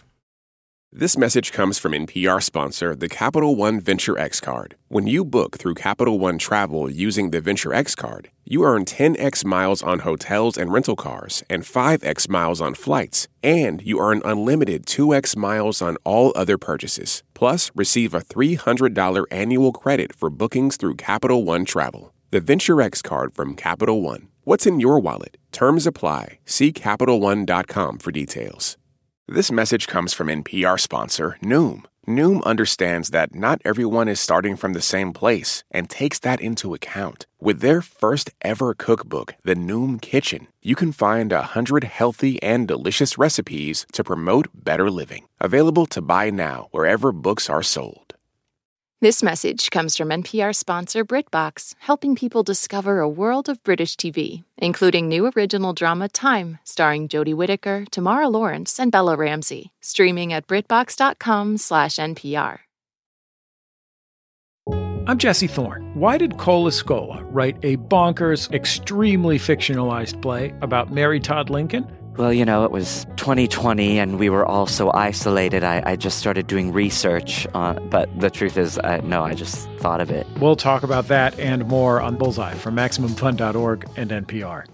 This 0.95 1.17
message 1.17 1.51
comes 1.51 1.79
from 1.79 1.93
NPR 1.93 2.39
sponsor, 2.39 2.95
the 2.95 3.09
Capital 3.09 3.55
One 3.55 3.81
Venture 3.81 4.15
X 4.15 4.39
Card. 4.39 4.75
When 4.89 5.07
you 5.07 5.25
book 5.25 5.57
through 5.57 5.73
Capital 5.73 6.19
One 6.19 6.37
Travel 6.37 6.87
using 6.87 7.31
the 7.31 7.41
Venture 7.41 7.73
X 7.73 7.95
Card, 7.95 8.29
you 8.45 8.63
earn 8.63 8.85
10x 8.85 9.43
miles 9.43 9.81
on 9.81 10.01
hotels 10.01 10.55
and 10.55 10.71
rental 10.71 10.95
cars 10.95 11.41
and 11.49 11.63
5x 11.63 12.29
miles 12.29 12.61
on 12.61 12.75
flights, 12.75 13.27
and 13.41 13.81
you 13.81 13.99
earn 13.99 14.21
unlimited 14.23 14.85
2x 14.85 15.35
miles 15.35 15.81
on 15.81 15.97
all 16.03 16.31
other 16.35 16.59
purchases. 16.59 17.23
Plus, 17.33 17.71
receive 17.73 18.13
a 18.13 18.21
$300 18.21 19.25
annual 19.31 19.71
credit 19.71 20.15
for 20.15 20.29
bookings 20.29 20.77
through 20.77 20.93
Capital 20.93 21.43
One 21.43 21.65
Travel. 21.65 22.13
The 22.29 22.39
Venture 22.39 22.83
X 22.83 23.01
Card 23.01 23.33
from 23.33 23.55
Capital 23.55 24.03
One. 24.03 24.27
What's 24.43 24.67
in 24.67 24.79
your 24.79 24.99
wallet? 24.99 25.37
Terms 25.51 25.87
apply. 25.87 26.37
See 26.45 26.71
CapitalOne.com 26.71 27.97
for 27.97 28.11
details. 28.11 28.77
This 29.27 29.53
message 29.53 29.87
comes 29.87 30.13
from 30.13 30.27
NPR 30.27 30.77
sponsor 30.77 31.37
Noom. 31.41 31.85
Noom 32.05 32.43
understands 32.43 33.11
that 33.11 33.33
not 33.33 33.61
everyone 33.63 34.09
is 34.09 34.19
starting 34.19 34.57
from 34.57 34.73
the 34.73 34.81
same 34.81 35.13
place 35.13 35.63
and 35.71 35.89
takes 35.89 36.19
that 36.19 36.41
into 36.41 36.73
account. 36.73 37.25
With 37.39 37.61
their 37.61 37.81
first 37.81 38.31
ever 38.41 38.73
cookbook, 38.73 39.35
The 39.45 39.55
Noom 39.55 40.01
Kitchen, 40.01 40.47
you 40.61 40.75
can 40.75 40.91
find 40.91 41.31
a 41.31 41.53
hundred 41.55 41.85
healthy 41.85 42.37
and 42.43 42.67
delicious 42.67 43.17
recipes 43.17 43.85
to 43.93 44.03
promote 44.03 44.47
better 44.53 44.91
living. 44.91 45.29
Available 45.39 45.85
to 45.87 46.01
buy 46.01 46.29
now 46.29 46.67
wherever 46.71 47.13
books 47.13 47.49
are 47.49 47.63
sold. 47.63 48.02
This 49.03 49.21
message 49.21 49.69
comes 49.69 49.97
from 49.97 50.11
NPR 50.11 50.55
sponsor 50.55 51.03
BritBox, 51.03 51.75
helping 51.79 52.15
people 52.15 52.41
discover 52.41 53.01
a 53.01 53.09
world 53.09 53.49
of 53.49 53.61
British 53.63 53.97
TV, 53.97 54.45
including 54.57 55.09
new 55.09 55.29
original 55.35 55.73
drama 55.73 56.07
Time, 56.07 56.59
starring 56.63 57.09
Jodie 57.09 57.35
Whittaker, 57.35 57.83
Tamara 57.91 58.29
Lawrence, 58.29 58.79
and 58.79 58.93
Bella 58.93 59.17
Ramsey, 59.17 59.73
streaming 59.81 60.31
at 60.31 60.47
BritBox.com/npr. 60.47 62.59
I'm 65.05 65.17
Jesse 65.17 65.47
Thorne. 65.47 65.91
Why 65.95 66.17
did 66.17 66.37
Cole 66.37 66.69
Escola 66.69 67.25
write 67.29 67.57
a 67.61 67.75
bonkers, 67.75 68.49
extremely 68.53 69.37
fictionalized 69.37 70.21
play 70.21 70.53
about 70.61 70.93
Mary 70.93 71.19
Todd 71.19 71.49
Lincoln? 71.49 71.85
Well, 72.15 72.31
you 72.31 72.45
know, 72.45 72.63
it 72.63 72.71
was 72.71 73.05
2020 73.15 73.97
and 73.97 74.19
we 74.19 74.29
were 74.29 74.45
all 74.45 74.67
so 74.67 74.91
isolated. 74.93 75.63
I, 75.63 75.81
I 75.83 75.95
just 75.95 76.19
started 76.19 76.45
doing 76.45 76.71
research. 76.71 77.47
On, 77.55 77.89
but 77.89 78.07
the 78.19 78.29
truth 78.29 78.55
is, 78.55 78.77
I, 78.77 78.97
no, 78.99 79.23
I 79.23 79.33
just 79.33 79.67
thought 79.79 79.99
of 79.99 80.11
it. 80.11 80.27
We'll 80.39 80.55
talk 80.55 80.83
about 80.83 81.07
that 81.07 81.37
and 81.39 81.67
more 81.67 82.01
on 82.01 82.15
Bullseye 82.15 82.53
from 82.53 82.75
MaximumFun.org 82.75 83.89
and 83.95 84.11
NPR. 84.11 84.65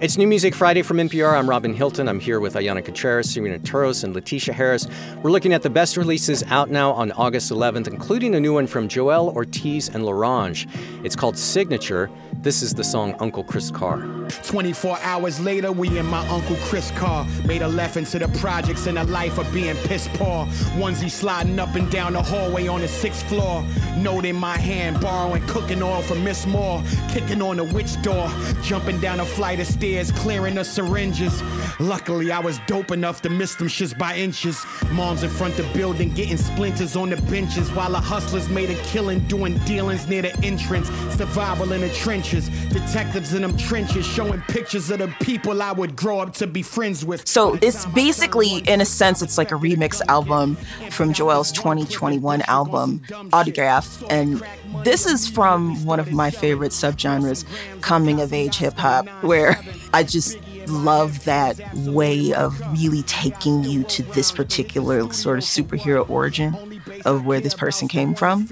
It's 0.00 0.18
New 0.18 0.26
Music 0.26 0.54
Friday 0.54 0.82
from 0.82 0.96
NPR. 0.96 1.38
I'm 1.38 1.48
Robin 1.48 1.72
Hilton. 1.72 2.08
I'm 2.08 2.18
here 2.18 2.40
with 2.40 2.54
Ayana 2.54 2.84
Contreras, 2.84 3.30
Serena 3.30 3.58
Turos, 3.58 4.02
and 4.02 4.14
Letitia 4.14 4.52
Harris. 4.52 4.86
We're 5.22 5.30
looking 5.30 5.52
at 5.52 5.62
the 5.62 5.70
best 5.70 5.96
releases 5.96 6.42
out 6.44 6.68
now 6.68 6.92
on 6.92 7.12
August 7.12 7.50
11th, 7.52 7.86
including 7.86 8.34
a 8.34 8.40
new 8.40 8.52
one 8.52 8.66
from 8.66 8.88
Joell 8.88 9.32
Ortiz 9.34 9.88
and 9.88 10.04
L'Orange. 10.04 10.66
It's 11.04 11.16
called 11.16 11.38
Signature. 11.38 12.10
This 12.44 12.60
is 12.60 12.74
the 12.74 12.84
song 12.84 13.16
Uncle 13.20 13.42
Chris 13.42 13.70
Car. 13.70 14.06
24 14.42 14.98
hours 15.00 15.40
later, 15.40 15.72
we 15.72 15.96
in 15.96 16.04
my 16.04 16.28
Uncle 16.28 16.56
Chris 16.56 16.90
car. 16.90 17.26
Made 17.46 17.62
a 17.62 17.68
left 17.68 17.96
into 17.96 18.18
the 18.18 18.28
projects 18.38 18.86
and 18.86 18.98
a 18.98 19.04
life 19.04 19.38
of 19.38 19.50
being 19.50 19.76
piss 19.76 20.08
poor. 20.12 20.44
Onesie 20.76 21.10
sliding 21.10 21.58
up 21.58 21.74
and 21.74 21.90
down 21.90 22.12
the 22.12 22.22
hallway 22.22 22.66
on 22.66 22.82
the 22.82 22.88
sixth 22.88 23.26
floor. 23.30 23.64
Note 23.96 24.26
in 24.26 24.36
my 24.36 24.58
hand, 24.58 25.00
borrowing 25.00 25.42
cooking 25.46 25.82
oil 25.82 26.02
from 26.02 26.22
Miss 26.22 26.44
Moore. 26.44 26.82
Kicking 27.08 27.40
on 27.40 27.56
the 27.56 27.64
witch 27.64 28.00
door. 28.02 28.30
Jumping 28.62 29.00
down 29.00 29.20
a 29.20 29.24
flight 29.24 29.58
of 29.58 29.66
stairs, 29.66 30.12
clearing 30.12 30.56
the 30.56 30.64
syringes. 30.64 31.42
Luckily, 31.80 32.30
I 32.30 32.40
was 32.40 32.58
dope 32.66 32.90
enough 32.90 33.22
to 33.22 33.30
miss 33.30 33.54
them 33.54 33.68
shits 33.68 33.96
by 33.96 34.16
inches. 34.16 34.62
Mom's 34.92 35.22
in 35.22 35.30
front 35.30 35.56
the 35.56 35.62
building, 35.72 36.12
getting 36.12 36.36
splinters 36.36 36.94
on 36.94 37.08
the 37.08 37.16
benches. 37.22 37.70
While 37.72 37.92
the 37.92 38.00
hustlers 38.00 38.50
made 38.50 38.68
a 38.68 38.74
killing, 38.82 39.20
doing 39.28 39.56
dealings 39.60 40.06
near 40.08 40.20
the 40.20 40.36
entrance. 40.44 40.88
Survival 41.16 41.72
in 41.72 41.80
the 41.80 41.88
trenches. 41.90 42.33
Detectives 42.70 43.32
in 43.32 43.42
them 43.42 43.56
trenches 43.56 44.06
showing 44.06 44.40
pictures 44.42 44.90
of 44.90 44.98
the 44.98 45.08
people 45.20 45.62
I 45.62 45.72
would 45.72 45.96
grow 45.96 46.20
up 46.20 46.34
to 46.34 46.46
be 46.46 46.62
friends 46.62 47.04
with. 47.04 47.26
So 47.28 47.58
it's 47.62 47.86
basically, 47.86 48.58
in 48.66 48.80
a 48.80 48.84
sense, 48.84 49.22
it's 49.22 49.38
like 49.38 49.52
a 49.52 49.56
remix 49.56 50.00
album 50.08 50.56
from 50.90 51.12
Joell's 51.12 51.52
2021 51.52 52.42
album, 52.42 53.02
Autograph. 53.32 54.02
And 54.10 54.42
this 54.82 55.06
is 55.06 55.28
from 55.28 55.84
one 55.84 56.00
of 56.00 56.12
my 56.12 56.30
favorite 56.30 56.72
subgenres, 56.72 57.44
coming 57.80 58.20
of 58.20 58.32
age 58.32 58.56
hip 58.56 58.74
hop, 58.74 59.08
where 59.22 59.58
I 59.92 60.02
just 60.02 60.38
love 60.68 61.24
that 61.24 61.58
way 61.74 62.32
of 62.32 62.58
really 62.72 63.02
taking 63.02 63.64
you 63.64 63.84
to 63.84 64.02
this 64.02 64.32
particular 64.32 65.12
sort 65.12 65.38
of 65.38 65.44
superhero 65.44 66.08
origin 66.08 66.80
of 67.04 67.26
where 67.26 67.40
this 67.40 67.54
person 67.54 67.86
came 67.88 68.14
from 68.14 68.48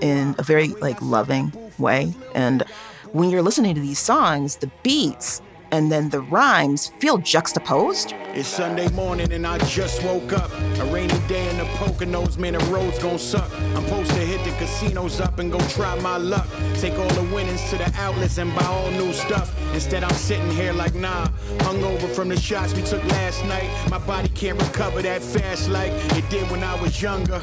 in 0.00 0.34
a 0.38 0.42
very 0.42 0.68
like 0.68 1.00
loving 1.00 1.52
way. 1.78 2.12
And 2.34 2.64
when 3.12 3.28
you're 3.28 3.42
listening 3.42 3.74
to 3.74 3.80
these 3.80 3.98
songs, 3.98 4.56
the 4.56 4.70
beats 4.82 5.42
and 5.70 5.90
then 5.90 6.10
the 6.10 6.20
rhymes 6.20 6.88
feel 6.98 7.18
juxtaposed. 7.18 8.14
It's 8.34 8.48
Sunday 8.48 8.88
morning 8.92 9.30
and 9.30 9.46
I 9.46 9.58
just 9.66 10.02
woke 10.02 10.32
up. 10.32 10.50
A 10.78 10.86
rainy 10.86 11.18
day 11.28 11.50
in 11.50 11.58
the 11.58 11.64
Poconos, 11.76 12.38
man, 12.38 12.54
the 12.54 12.60
roads 12.72 12.98
gon' 12.98 13.18
suck. 13.18 13.50
I'm 13.76 13.84
supposed 13.84 14.10
to 14.10 14.20
hit 14.20 14.42
the 14.42 14.52
casinos 14.52 15.20
up 15.20 15.38
and 15.38 15.52
go 15.52 15.58
try 15.68 16.00
my 16.00 16.16
luck. 16.16 16.46
Take 16.76 16.98
all 16.98 17.10
the 17.10 17.34
winnings 17.34 17.62
to 17.68 17.76
the 17.76 17.92
outlets 17.94 18.38
and 18.38 18.54
buy 18.54 18.64
all 18.64 18.90
new 18.92 19.12
stuff. 19.12 19.54
Instead, 19.74 20.02
I'm 20.02 20.14
sitting 20.14 20.50
here 20.50 20.72
like, 20.72 20.94
nah, 20.94 21.26
hungover 21.58 22.08
from 22.08 22.30
the 22.30 22.40
shots 22.40 22.74
we 22.74 22.80
took 22.82 23.04
last 23.04 23.44
night. 23.44 23.68
My 23.90 23.98
body 23.98 24.30
can't 24.30 24.58
recover 24.58 25.02
that 25.02 25.20
fast 25.20 25.68
like 25.68 25.92
it 26.16 26.28
did 26.30 26.50
when 26.50 26.64
I 26.64 26.80
was 26.80 27.02
younger. 27.02 27.42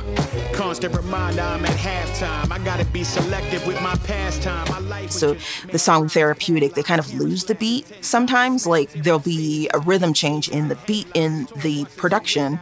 Constant 0.53 0.95
reminder 0.95 1.41
I'm 1.41 1.65
at 1.65 1.77
halftime. 1.77 2.51
I 2.51 2.57
gotta 2.65 2.85
be 2.85 3.03
selective 3.03 3.65
with 3.67 3.79
my 3.83 3.95
pastime. 3.97 4.67
My 4.69 4.79
life 4.79 5.11
So 5.11 5.35
the 5.71 5.77
song 5.77 6.09
Therapeutic, 6.09 6.73
they 6.73 6.81
kind 6.81 6.99
of 6.99 7.13
lose 7.13 7.43
the 7.43 7.53
beat 7.53 7.85
sometimes. 8.03 8.65
Like 8.65 8.91
there'll 8.93 9.19
be 9.19 9.69
a 9.71 9.79
rhythm 9.79 10.13
change 10.13 10.49
in 10.49 10.67
the 10.67 10.78
beat 10.85 11.07
in 11.13 11.47
the 11.57 11.85
production 11.97 12.57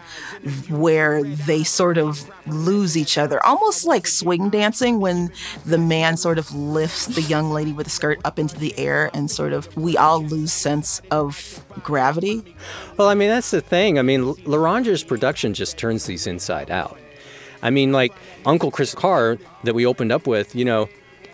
where 0.70 1.24
they 1.24 1.64
sort 1.64 1.98
of 1.98 2.30
lose 2.48 2.96
each 2.96 3.18
other, 3.18 3.44
almost 3.46 3.86
like 3.86 4.08
swing 4.08 4.50
dancing 4.50 5.00
when 5.00 5.32
the 5.66 5.78
man 5.78 6.18
sort 6.18 6.38
of 6.38 6.54
lifts 6.54 7.08
the 7.08 7.22
young 7.22 7.52
lady 7.52 7.74
with 7.74 7.86
the 7.86 7.92
skirt 7.92 8.20
up 8.24 8.40
into 8.40 8.58
the 8.58 8.78
air 8.78 9.10
and 9.14 9.30
sort 9.30 9.54
of 9.54 9.76
we 9.76 9.98
all 9.98 10.24
lose 10.24 10.54
sense 10.54 11.02
of 11.12 11.64
gravity. 11.84 12.56
Well, 12.98 13.10
I 13.10 13.16
mean, 13.16 13.30
that's 13.30 13.52
the 13.52 13.62
thing. 13.62 14.00
I 14.00 14.02
mean, 14.02 14.22
L- 14.22 14.38
L'Orange's 14.46 15.04
production 15.04 15.54
just 15.54 15.78
turns 15.78 16.06
these 16.06 16.28
inside 16.28 16.72
out. 16.72 17.00
I 17.62 17.70
mean, 17.70 17.92
like 17.92 18.14
Uncle 18.46 18.72
Chris 18.72 18.94
Car 18.94 19.38
that 19.64 19.74
we 19.74 19.86
opened 19.86 20.12
up 20.12 20.28
with, 20.28 20.56
you 20.56 20.66
know, 20.66 20.90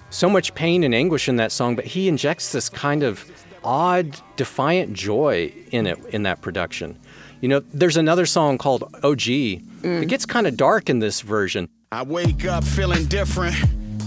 so 0.10 0.30
much 0.30 0.54
pain 0.54 0.84
and 0.84 0.94
anguish 0.94 1.28
in 1.28 1.38
that 1.38 1.52
song, 1.52 1.76
but 1.76 1.86
he 1.86 2.08
injects 2.08 2.52
this 2.52 2.70
kind 2.70 3.04
of 3.04 3.30
odd, 3.64 4.20
defiant 4.36 4.94
joy 4.94 5.54
in 5.72 5.88
it, 5.88 6.00
in 6.08 6.24
that 6.24 6.42
production. 6.42 6.98
You 7.42 7.50
know, 7.50 7.60
there's 7.74 7.98
another 7.98 8.26
song 8.26 8.58
called 8.58 8.84
OG. 9.04 9.28
It 9.28 10.08
gets 10.08 10.26
kind 10.26 10.48
of 10.48 10.56
dark 10.56 10.90
in 10.90 11.00
this 11.00 11.22
version. 11.22 11.68
I 11.92 12.04
wake 12.04 12.46
up 12.46 12.64
feeling 12.64 13.06
different, 13.06 13.56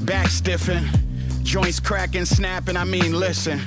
back 0.07 0.29
stiffing, 0.31 0.85
joints 1.43 1.79
cracking, 1.79 2.25
snapping. 2.25 2.77
I 2.77 2.85
mean, 2.85 3.13
listen. 3.13 3.61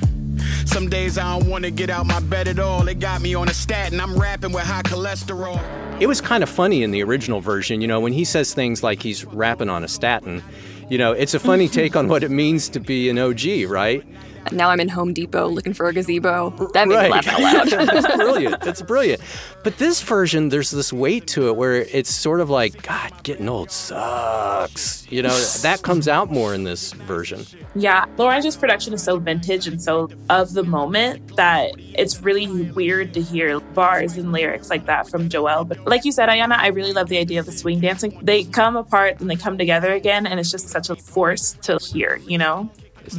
Some 0.66 0.90
days 0.90 1.18
I 1.18 1.38
don't 1.38 1.50
want 1.50 1.66
to 1.66 1.72
get 1.72 1.90
out 1.90 2.06
my 2.06 2.20
bed 2.20 2.48
at 2.48 2.60
all. 2.60 2.88
It 2.88 3.00
got 3.00 3.22
me 3.22 3.34
on 3.36 3.50
a 3.50 3.54
statin. 3.54 4.00
I'm 4.00 4.18
rapping 4.18 4.52
with 4.52 4.64
high 4.64 4.82
cholesterol. 4.84 5.62
It 6.00 6.08
was 6.08 6.22
kind 6.22 6.44
of 6.44 6.50
funny 6.50 6.84
in 6.84 6.92
the 6.92 7.04
original 7.04 7.42
version, 7.42 7.82
you 7.82 7.88
know, 7.88 8.00
when 8.00 8.14
he 8.14 8.24
says 8.24 8.54
things 8.54 8.84
like 8.84 9.02
he's 9.02 9.26
rapping 9.26 9.70
on 9.70 9.84
a 9.84 9.88
statin. 9.88 10.44
You 10.90 10.98
know, 10.98 11.12
it's 11.12 11.34
a 11.34 11.40
funny 11.40 11.68
take 11.80 11.96
on 11.96 12.08
what 12.08 12.24
it 12.24 12.32
means 12.32 12.70
to 12.70 12.80
be 12.80 13.10
an 13.10 13.20
OG, 13.20 13.70
right? 13.70 14.04
Now 14.52 14.70
I'm 14.70 14.80
in 14.80 14.90
Home 14.90 15.14
Depot 15.14 15.48
looking 15.48 15.74
for 15.74 15.88
a 15.88 15.94
gazebo. 15.94 16.50
That 16.74 16.88
made 16.88 17.04
me 17.04 17.10
laugh 17.10 17.28
out 17.28 17.42
loud. 17.42 17.70
That's 17.70 18.16
brilliant. 18.16 18.62
That's 18.62 18.82
brilliant. 18.82 19.22
But 19.64 19.78
this 19.78 20.02
version, 20.02 20.50
there's 20.50 20.72
this 20.72 20.92
weight 20.94 21.28
to 21.28 21.48
it 21.50 21.56
where 21.56 21.76
it's 21.76 22.14
sort 22.14 22.40
of 22.42 22.50
like, 22.50 22.84
God, 22.84 23.12
getting 23.24 23.50
old 23.50 23.72
sucks. 23.72 25.10
You 25.12 25.22
know, 25.22 25.38
that 25.62 25.82
comes 25.82 26.08
out 26.08 26.32
more 26.32 26.54
in 26.54 26.64
this 26.64 26.94
version. 26.94 27.46
Yeah, 27.76 28.06
L'Orange's 28.18 28.56
production 28.56 28.94
is 28.94 29.04
so 29.04 29.18
vintage 29.18 29.68
and 29.68 29.82
so 29.82 30.10
of 30.30 30.54
the 30.54 30.64
moment 30.64 31.36
that 31.36 31.72
it's 31.78 32.22
really 32.22 32.48
weird 32.72 33.14
to 33.14 33.22
hear 33.22 33.60
bars 33.60 34.18
and 34.18 34.32
lyrics 34.32 34.70
like 34.70 34.86
that 34.86 35.10
from 35.10 35.30
Joell. 35.30 35.68
But 35.68 35.86
like 35.86 36.06
you 36.06 36.12
said, 36.12 36.30
Ayana, 36.30 36.58
I 36.58 36.68
really 36.68 36.94
love 36.94 37.10
the 37.10 37.18
idea 37.18 37.40
of 37.40 37.46
the 37.46 37.52
swing 37.52 37.80
dancing. 37.80 38.20
They 38.22 38.44
come 38.44 38.76
apart 38.76 39.20
and 39.20 39.30
they 39.30 39.36
come 39.36 39.58
together 39.58 39.92
again, 39.94 40.26
and 40.26 40.40
it's 40.40 40.52
just 40.52 40.70
such 40.70 40.90
a 40.90 40.96
force 40.96 41.54
to 41.64 41.78
hear, 41.78 42.18
you 42.28 42.38
know? 42.38 42.70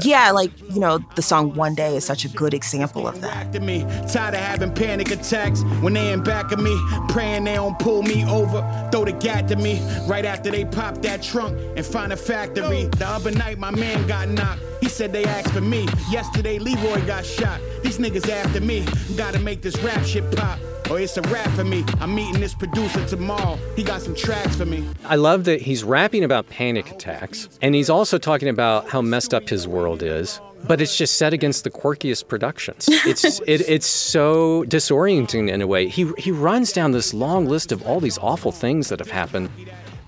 Yeah, 0.03 0.31
like, 0.31 0.51
you 0.71 0.81
know, 0.81 0.99
the 1.17 1.23
song 1.23 1.55
One 1.55 1.75
Day 1.75 1.97
is 1.97 2.05
such 2.05 2.25
a 2.25 2.29
good 2.29 2.55
example 2.55 3.07
of 3.07 3.21
that. 3.21 3.31
Back 3.31 3.53
to 3.53 3.61
me, 3.61 3.83
tired 4.11 4.35
of 4.35 4.41
having 4.41 4.73
panic 4.73 5.11
attacks 5.11 5.63
when 5.81 5.95
they 5.95 6.13
in 6.13 6.23
back 6.23 6.53
of 6.53 6.61
me, 6.61 6.79
praying 7.09 7.45
they 7.45 7.55
don't 7.55 7.79
pull 7.79 8.03
me 8.03 8.25
over, 8.27 8.61
throw 8.93 9.05
the 9.05 9.13
gat 9.13 9.49
to 9.49 9.57
me 9.57 9.81
right 10.07 10.25
after 10.25 10.51
they 10.51 10.65
pop 10.65 11.01
that 11.03 11.23
trunk 11.23 11.59
and 11.77 11.85
find 11.85 12.13
a 12.13 12.17
factory. 12.17 12.85
The 12.85 13.07
other 13.07 13.31
night 13.31 13.59
my 13.59 13.71
man 13.71 14.07
got 14.07 14.29
knocked. 14.29 14.63
He 14.81 14.89
said 14.89 15.13
they 15.13 15.25
asked 15.25 15.53
for 15.53 15.61
me. 15.61 15.87
Yesterday 16.11 16.59
Leroy 16.59 17.05
got 17.07 17.25
shot. 17.25 17.61
These 17.83 17.99
niggas 17.99 18.29
after 18.29 18.61
me. 18.61 18.87
Gotta 19.17 19.39
make 19.39 19.61
this 19.61 19.77
rap 19.83 20.05
shit 20.05 20.31
pop. 20.37 20.59
Or 20.91 20.99
it's 20.99 21.17
a 21.17 21.23
rap 21.23 21.49
for 21.51 21.63
me. 21.63 21.85
I'm 22.01 22.15
meeting 22.15 22.41
this 22.41 22.53
producer 22.53 23.07
tomorrow. 23.07 23.59
He 23.77 23.85
got 23.85 24.03
some 24.03 24.15
tracks 24.15 24.57
for 24.57 24.67
me. 24.67 24.85
I 25.05 25.15
love 25.17 25.45
that 25.45 25.63
he's 25.63 25.85
rapping 25.85 26.25
about 26.25 26.49
panic 26.49 26.91
attacks, 26.91 27.49
and 27.63 27.75
he's 27.75 27.89
also 27.89 28.19
talking 28.19 28.49
about 28.49 28.89
how 28.89 29.01
messed 29.01 29.33
up 29.33 29.49
his 29.49 29.69
world 29.69 30.03
is. 30.03 30.41
But 30.67 30.81
it's 30.81 30.97
just 30.97 31.15
set 31.17 31.33
against 31.33 31.65
the 31.65 31.71
quirkiest 31.71 32.29
productions. 32.29 32.89
It's 33.07 33.41
it, 33.47 33.63
it's 33.69 33.87
so 33.87 34.65
disorienting 34.65 35.49
in 35.49 35.63
a 35.63 35.67
way. 35.67 35.89
He 35.89 36.11
he 36.19 36.31
runs 36.33 36.73
down 36.73 36.93
this 36.93 37.15
long 37.15 37.47
list 37.47 37.73
of 37.73 37.83
all 37.83 38.01
these 38.01 38.19
awful 38.19 38.53
things 38.53 38.89
that 38.89 38.99
have 38.99 39.11
happened, 39.11 39.49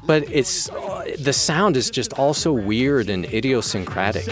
but 0.05 0.29
it's 0.31 0.69
the 1.19 1.33
sound 1.33 1.77
is 1.77 1.91
just 1.91 2.13
all 2.15 2.35
so 2.35 2.53
weird 2.53 3.09
and 3.11 3.25
idiosyncratic. 3.27 4.27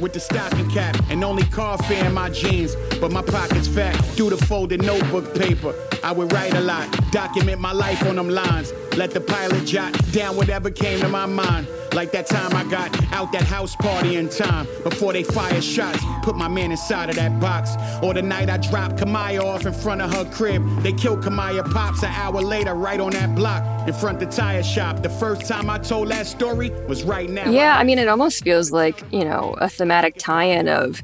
with 0.00 0.12
the 0.12 0.20
stocking 0.20 0.70
cap 0.70 0.96
and 1.10 1.24
only 1.24 1.44
coffee 1.44 1.96
in 1.96 2.12
my 2.12 2.30
jeans, 2.30 2.74
but 3.00 3.10
my 3.10 3.22
pockets 3.22 3.68
fat. 3.68 3.94
Through 4.16 4.30
the 4.30 4.36
folded 4.36 4.82
notebook 4.82 5.34
paper, 5.34 5.74
I 6.04 6.12
would 6.12 6.32
write 6.32 6.54
a 6.54 6.60
lot, 6.60 6.88
document 7.10 7.60
my 7.60 7.72
life 7.72 8.02
on 8.06 8.16
them 8.16 8.28
lines. 8.28 8.72
Let 8.96 9.10
the 9.10 9.20
pilot 9.20 9.66
jot 9.66 9.92
down 10.12 10.36
whatever 10.36 10.70
came 10.70 11.00
to 11.00 11.08
my 11.08 11.26
mind. 11.26 11.68
Like 11.92 12.12
that 12.12 12.26
time 12.26 12.54
I 12.54 12.64
got 12.64 12.90
out 13.12 13.32
that 13.32 13.42
house 13.42 13.74
party 13.76 14.16
in 14.16 14.28
time 14.28 14.66
before 14.82 15.12
they 15.12 15.22
fired 15.22 15.64
shots. 15.64 15.98
Put 16.22 16.36
my 16.36 16.48
man 16.48 16.70
inside 16.70 17.08
of 17.08 17.16
that 17.16 17.40
box. 17.40 17.72
Or 18.02 18.12
the 18.12 18.22
night 18.22 18.50
I 18.50 18.58
dropped 18.58 18.96
Kamaya 18.96 19.42
off 19.42 19.64
in 19.64 19.72
front 19.72 20.02
of 20.02 20.12
her 20.12 20.24
crib. 20.30 20.62
They 20.82 20.92
killed 20.92 21.22
Kamaya 21.22 21.70
Pops 21.72 22.02
an 22.02 22.10
hour 22.12 22.40
later, 22.42 22.74
right 22.74 23.00
on 23.00 23.12
that 23.12 23.34
block 23.34 23.88
in 23.88 23.94
front 23.94 24.20
the 24.20 24.26
tire 24.26 24.62
shop. 24.62 25.02
The 25.06 25.12
first 25.20 25.46
time 25.46 25.70
I 25.70 25.78
told 25.78 26.08
that 26.08 26.26
story 26.26 26.70
was 26.88 27.04
right 27.04 27.30
now. 27.30 27.48
Yeah, 27.48 27.78
I 27.78 27.84
mean, 27.84 28.00
it 28.00 28.08
almost 28.08 28.42
feels 28.42 28.72
like, 28.72 29.04
you 29.12 29.24
know, 29.24 29.54
a 29.60 29.68
thematic 29.68 30.16
tie 30.18 30.42
in 30.42 30.68
of, 30.68 31.00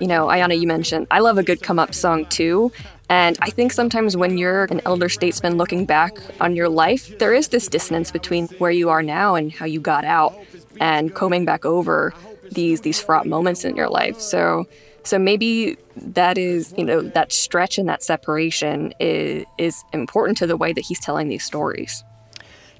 you 0.00 0.06
know, 0.06 0.28
Ayana, 0.28 0.58
you 0.58 0.66
mentioned, 0.66 1.06
I 1.10 1.18
love 1.18 1.36
a 1.36 1.42
good 1.42 1.60
come 1.60 1.78
up 1.78 1.92
song 1.92 2.24
too. 2.24 2.72
And 3.10 3.36
I 3.42 3.50
think 3.50 3.72
sometimes 3.72 4.16
when 4.16 4.38
you're 4.38 4.64
an 4.64 4.80
elder 4.86 5.10
statesman 5.10 5.58
looking 5.58 5.84
back 5.84 6.16
on 6.40 6.56
your 6.56 6.70
life, 6.70 7.18
there 7.18 7.34
is 7.34 7.48
this 7.48 7.68
dissonance 7.68 8.10
between 8.10 8.46
where 8.56 8.70
you 8.70 8.88
are 8.88 9.02
now 9.02 9.34
and 9.34 9.52
how 9.52 9.66
you 9.66 9.78
got 9.78 10.06
out 10.06 10.34
and 10.80 11.14
combing 11.14 11.44
back 11.44 11.66
over 11.66 12.14
these 12.50 12.80
these 12.80 12.98
fraught 12.98 13.26
moments 13.26 13.62
in 13.62 13.76
your 13.76 13.90
life. 13.90 14.18
So 14.20 14.66
so 15.02 15.18
maybe 15.18 15.76
that 15.98 16.38
is, 16.38 16.72
you 16.78 16.84
know, 16.86 17.02
that 17.02 17.30
stretch 17.30 17.76
and 17.76 17.90
that 17.90 18.02
separation 18.02 18.94
is 19.00 19.44
is 19.58 19.84
important 19.92 20.38
to 20.38 20.46
the 20.46 20.56
way 20.56 20.72
that 20.72 20.80
he's 20.80 20.98
telling 20.98 21.28
these 21.28 21.44
stories. 21.44 22.02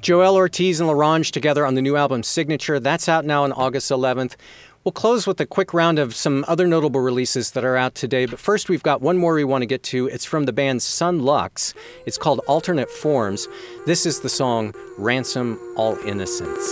Joell 0.04 0.34
Ortiz 0.34 0.80
and 0.80 0.90
L'Orange 0.90 1.30
together 1.30 1.64
on 1.64 1.76
the 1.76 1.80
new 1.80 1.96
album 1.96 2.22
Signature. 2.22 2.78
That's 2.78 3.08
out 3.08 3.24
now 3.24 3.44
on 3.44 3.52
August 3.52 3.90
11th. 3.90 4.36
We'll 4.84 4.92
close 4.92 5.26
with 5.26 5.40
a 5.40 5.46
quick 5.46 5.72
round 5.72 5.98
of 5.98 6.14
some 6.14 6.44
other 6.46 6.66
notable 6.66 7.00
releases 7.00 7.52
that 7.52 7.64
are 7.64 7.78
out 7.78 7.94
today, 7.94 8.26
but 8.26 8.38
first 8.38 8.68
we've 8.68 8.82
got 8.82 9.00
one 9.00 9.16
more 9.16 9.32
we 9.32 9.44
want 9.44 9.62
to 9.62 9.66
get 9.66 9.82
to. 9.84 10.06
It's 10.08 10.26
from 10.26 10.44
the 10.44 10.52
band 10.52 10.82
Son 10.82 11.20
Lux. 11.20 11.72
It's 12.04 12.18
called 12.18 12.42
Alternate 12.46 12.90
Forms. 12.90 13.48
This 13.86 14.04
is 14.04 14.20
the 14.20 14.28
song 14.28 14.74
Ransom 14.98 15.58
All 15.78 15.96
Innocence. 16.00 16.68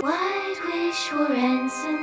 Wish 0.00 1.12
will 1.12 1.28
ransom 1.30 1.99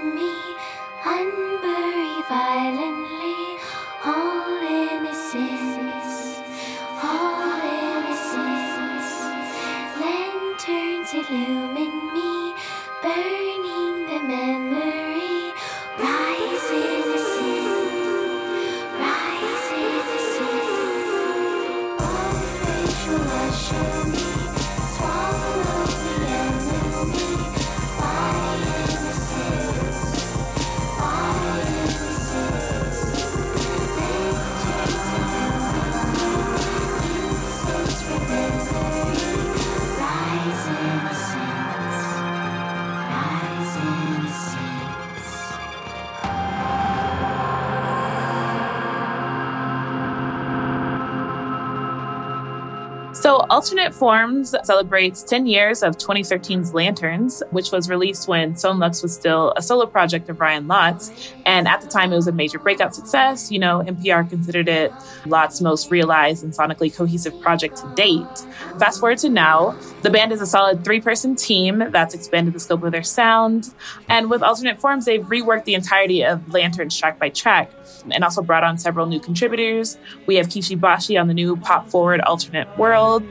Alternate 53.58 53.91
Forms 53.91 54.54
celebrates 54.67 55.23
10 55.23 55.47
years 55.47 55.82
of 55.82 55.97
2013's 55.97 56.73
Lanterns, 56.73 57.41
which 57.51 57.71
was 57.71 57.89
released 57.89 58.27
when 58.27 58.56
Son 58.56 58.77
Lux 58.77 59.01
was 59.01 59.13
still 59.13 59.53
a 59.56 59.62
solo 59.62 59.88
project 59.88 60.30
of 60.30 60.39
Ryan 60.39 60.67
Lott. 60.67 61.10
And 61.45 61.67
at 61.67 61.82
the 61.82 61.88
time, 61.88 62.12
it 62.13 62.17
was 62.17 62.27
a 62.27 62.32
major 62.32 62.60
breakout 62.60 62.93
success. 62.93 63.51
You 63.51 63.60
know, 63.60 63.84
NPR 63.88 64.30
considered 64.30 64.67
it 64.67 64.91
Lott's 65.25 65.62
most 65.62 65.89
realized 65.89 66.43
and 66.43 66.53
sonically 66.53 66.93
cohesive 66.93 67.39
project 67.41 67.77
to 67.77 67.91
date. 67.95 68.45
Fast 68.77 68.99
forward 68.99 69.17
to 69.19 69.30
now, 69.30 69.75
the 70.03 70.10
band 70.10 70.32
is 70.32 70.41
a 70.41 70.45
solid 70.45 70.84
three 70.84 71.01
person 71.01 71.36
team 71.36 71.84
that's 71.91 72.13
expanded 72.13 72.53
the 72.53 72.60
scope 72.60 72.84
of 72.84 72.91
their 72.91 73.03
sound. 73.03 73.73
And 74.10 74.30
with 74.30 74.43
Alternate 74.43 74.80
Forms, 74.80 75.06
they've 75.06 75.25
reworked 75.25 75.63
the 75.63 75.73
entirety 75.73 76.23
of 76.23 76.53
Lanterns 76.53 76.95
track 76.97 77.17
by 77.17 77.30
track 77.30 77.71
and 78.12 78.23
also 78.23 78.41
brought 78.41 78.63
on 78.63 78.77
several 78.77 79.06
new 79.06 79.19
contributors. 79.19 79.97
We 80.25 80.36
have 80.36 80.47
Kishi 80.47 80.80
Bashi 80.80 81.17
on 81.17 81.27
the 81.27 81.34
new 81.34 81.56
pop 81.56 81.88
forward 81.88 82.21
Alternate 82.21 82.67
World. 82.77 83.23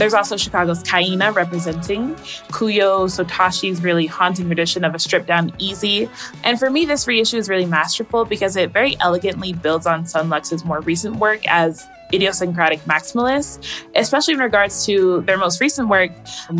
There's 0.00 0.14
also 0.14 0.38
Chicago's 0.38 0.82
Kaina 0.82 1.34
representing 1.34 2.14
Kuyo 2.54 3.04
Sotashi's 3.04 3.82
really 3.82 4.06
haunting 4.06 4.48
rendition 4.48 4.82
of 4.82 4.94
a 4.94 4.98
stripped 4.98 5.26
down 5.26 5.52
Easy. 5.58 6.08
And 6.42 6.58
for 6.58 6.70
me, 6.70 6.86
this 6.86 7.06
reissue 7.06 7.36
is 7.36 7.50
really 7.50 7.66
masterful 7.66 8.24
because 8.24 8.56
it 8.56 8.70
very 8.70 8.96
elegantly 9.00 9.52
builds 9.52 9.84
on 9.84 10.06
Son 10.06 10.30
Lux's 10.30 10.64
more 10.64 10.80
recent 10.80 11.16
work 11.16 11.46
as 11.48 11.86
idiosyncratic 12.12 12.80
maximalists, 12.80 13.64
especially 13.94 14.34
in 14.34 14.40
regards 14.40 14.84
to 14.86 15.22
their 15.22 15.36
most 15.36 15.60
recent 15.60 15.88
work 15.88 16.10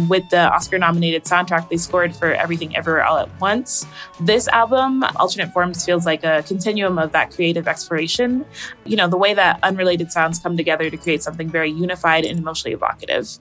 with 0.08 0.28
the 0.30 0.50
Oscar 0.52 0.78
nominated 0.78 1.24
soundtrack 1.24 1.68
they 1.68 1.76
scored 1.76 2.14
for 2.14 2.32
Everything 2.32 2.76
Everywhere 2.76 3.04
All 3.04 3.18
at 3.18 3.40
Once. 3.40 3.86
This 4.20 4.48
album, 4.48 5.02
Alternate 5.16 5.52
Forms, 5.52 5.84
feels 5.84 6.06
like 6.06 6.24
a 6.24 6.42
continuum 6.46 6.98
of 6.98 7.12
that 7.12 7.30
creative 7.30 7.68
exploration. 7.68 8.44
You 8.84 8.96
know, 8.96 9.08
the 9.08 9.16
way 9.16 9.34
that 9.34 9.58
unrelated 9.62 10.12
sounds 10.12 10.38
come 10.38 10.56
together 10.56 10.90
to 10.90 10.96
create 10.96 11.22
something 11.22 11.48
very 11.48 11.70
unified 11.70 12.24
and 12.24 12.38
emotionally 12.38 12.74
evocative. 12.74 13.38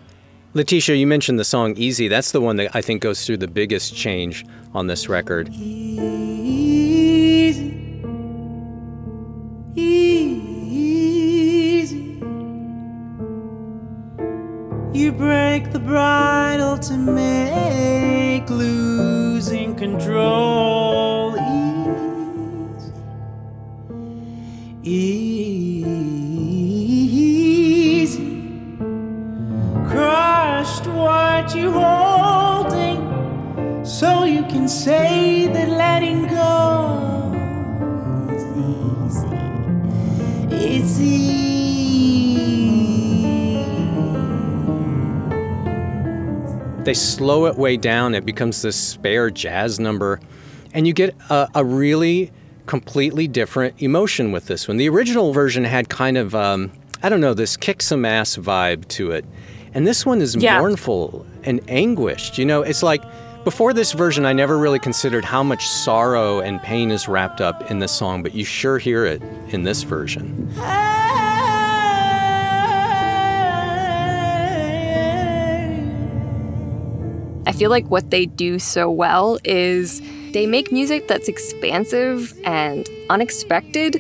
Letitia, 0.54 0.96
you 0.96 1.06
mentioned 1.06 1.38
the 1.38 1.44
song 1.44 1.76
Easy. 1.78 2.08
That's 2.08 2.32
the 2.32 2.42
one 2.42 2.56
that 2.56 2.76
I 2.76 2.82
think 2.82 3.04
goes 3.04 3.24
through 3.26 3.38
the 3.38 3.48
biggest 3.48 3.96
change 3.96 4.46
on 4.74 4.88
this 4.88 5.08
record. 5.08 5.50
Easy, 5.50 6.42
easy. 9.76 10.49
You 14.92 15.12
break 15.12 15.72
the 15.72 15.80
bridle 15.80 16.78
to 16.80 16.98
make 16.98 18.50
losing 18.50 19.76
control 19.76 21.38
easy. 21.38 22.92
easy. 28.02 28.48
Crushed 29.88 30.88
what 30.88 31.54
you 31.56 31.72
holding, 31.72 33.00
so 33.86 34.24
you 34.24 34.44
can 34.46 34.68
say 34.68 35.48
that 35.54 35.70
letting 35.70 36.26
go 36.28 37.32
is 38.34 38.44
easy. 38.58 39.38
It's 40.50 41.00
easy. 41.00 41.49
They 46.90 46.96
slow 46.96 47.46
it 47.46 47.56
way 47.56 47.78
down. 47.78 48.16
It 48.16 48.26
becomes 48.26 48.64
this 48.64 48.76
spare 48.76 49.30
jazz 49.30 49.80
number. 49.80 50.20
And 50.74 50.88
you 50.88 50.94
get 50.94 51.16
a, 51.30 51.48
a 51.54 51.64
really 51.64 52.32
completely 52.66 53.28
different 53.28 53.80
emotion 53.80 54.32
with 54.32 54.48
this 54.48 54.68
one. 54.68 54.78
The 54.78 54.90
original 54.90 55.32
version 55.32 55.66
had 55.66 55.88
kind 55.90 56.18
of, 56.18 56.34
um, 56.34 56.72
I 57.04 57.10
don't 57.10 57.22
know, 57.22 57.36
this 57.36 57.58
kick 57.58 57.84
some 57.84 58.06
ass 58.06 58.38
vibe 58.38 58.88
to 58.88 59.12
it. 59.12 59.24
And 59.76 59.86
this 59.86 60.04
one 60.04 60.20
is 60.20 60.36
Yeah. 60.36 60.58
mournful 60.58 61.28
and 61.44 61.62
anguished. 61.68 62.40
You 62.40 62.46
know, 62.46 62.64
it's 62.64 62.82
like 62.82 63.04
before 63.44 63.72
this 63.72 63.92
version, 63.92 64.26
I 64.26 64.34
never 64.34 64.58
really 64.58 64.80
considered 64.80 65.24
how 65.26 65.44
much 65.44 65.68
sorrow 65.68 66.40
and 66.40 66.60
pain 66.60 66.90
is 66.90 67.08
wrapped 67.08 67.40
up 67.40 67.70
in 67.70 67.78
this 67.78 67.92
song, 67.92 68.24
but 68.24 68.34
you 68.34 68.44
sure 68.44 68.80
hear 68.80 69.06
it 69.06 69.22
in 69.50 69.62
this 69.62 69.84
version. 69.84 70.52
I 77.50 77.52
feel 77.52 77.72
like 77.72 77.88
what 77.88 78.12
they 78.12 78.28
do 78.28 78.60
so 78.60 78.92
well 78.92 79.40
is 79.44 80.04
they 80.34 80.46
make 80.46 80.72
music 80.72 81.08
that's 81.08 81.28
expansive 81.28 82.40
and 82.44 82.88
unexpected 83.10 84.00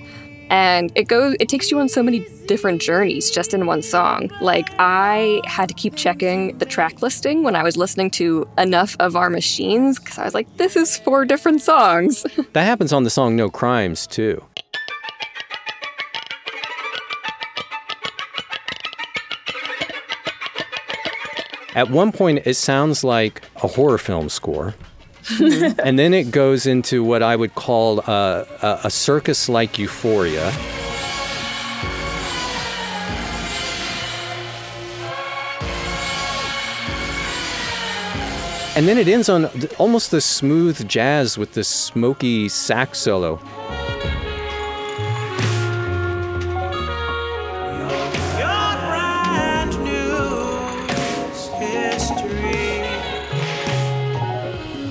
and 0.52 0.92
it 0.94 1.08
goes 1.08 1.36
it 1.40 1.50
takes 1.50 1.72
you 1.72 1.80
on 1.80 1.90
so 1.90 2.04
many 2.04 2.20
different 2.46 2.80
journeys 2.80 3.32
just 3.32 3.56
in 3.56 3.66
one 3.66 3.82
song. 3.82 4.30
Like 4.40 4.70
I 4.78 5.42
had 5.46 5.68
to 5.70 5.74
keep 5.74 5.96
checking 5.96 6.60
the 6.60 6.66
track 6.66 7.02
listing 7.02 7.42
when 7.42 7.56
I 7.56 7.64
was 7.64 7.76
listening 7.76 8.12
to 8.12 8.48
enough 8.60 8.96
of 9.00 9.16
our 9.16 9.32
machines 9.32 9.98
cuz 9.98 10.20
I 10.20 10.26
was 10.26 10.36
like 10.36 10.58
this 10.58 10.76
is 10.76 10.98
four 10.98 11.26
different 11.26 11.62
songs. 11.62 12.28
That 12.54 12.66
happens 12.66 12.94
on 12.94 13.04
the 13.04 13.10
song 13.10 13.36
No 13.36 13.50
Crimes, 13.50 14.06
too. 14.06 14.44
At 21.76 21.92
one 21.92 22.12
point, 22.12 22.42
it 22.46 22.56
sounds 22.56 23.04
like 23.04 23.44
a 23.58 23.68
horror 23.68 24.00
film 24.00 24.30
score. 24.30 24.76
and 25.84 26.00
then 26.00 26.14
it 26.14 26.32
goes 26.32 26.66
into 26.66 27.04
what 27.04 27.22
I 27.22 27.36
would 27.36 27.54
call 27.54 28.00
uh, 28.08 28.46
a, 28.62 28.80
a 28.86 28.90
circus 28.90 29.48
like 29.48 29.78
euphoria. 29.78 30.52
And 38.76 38.88
then 38.88 38.98
it 38.98 39.08
ends 39.08 39.30
on 39.30 39.50
almost 39.78 40.10
this 40.10 40.26
smooth 40.26 40.88
jazz 40.88 41.38
with 41.38 41.54
this 41.54 41.68
smoky 41.68 42.48
sax 42.50 43.00
solo. 43.00 43.40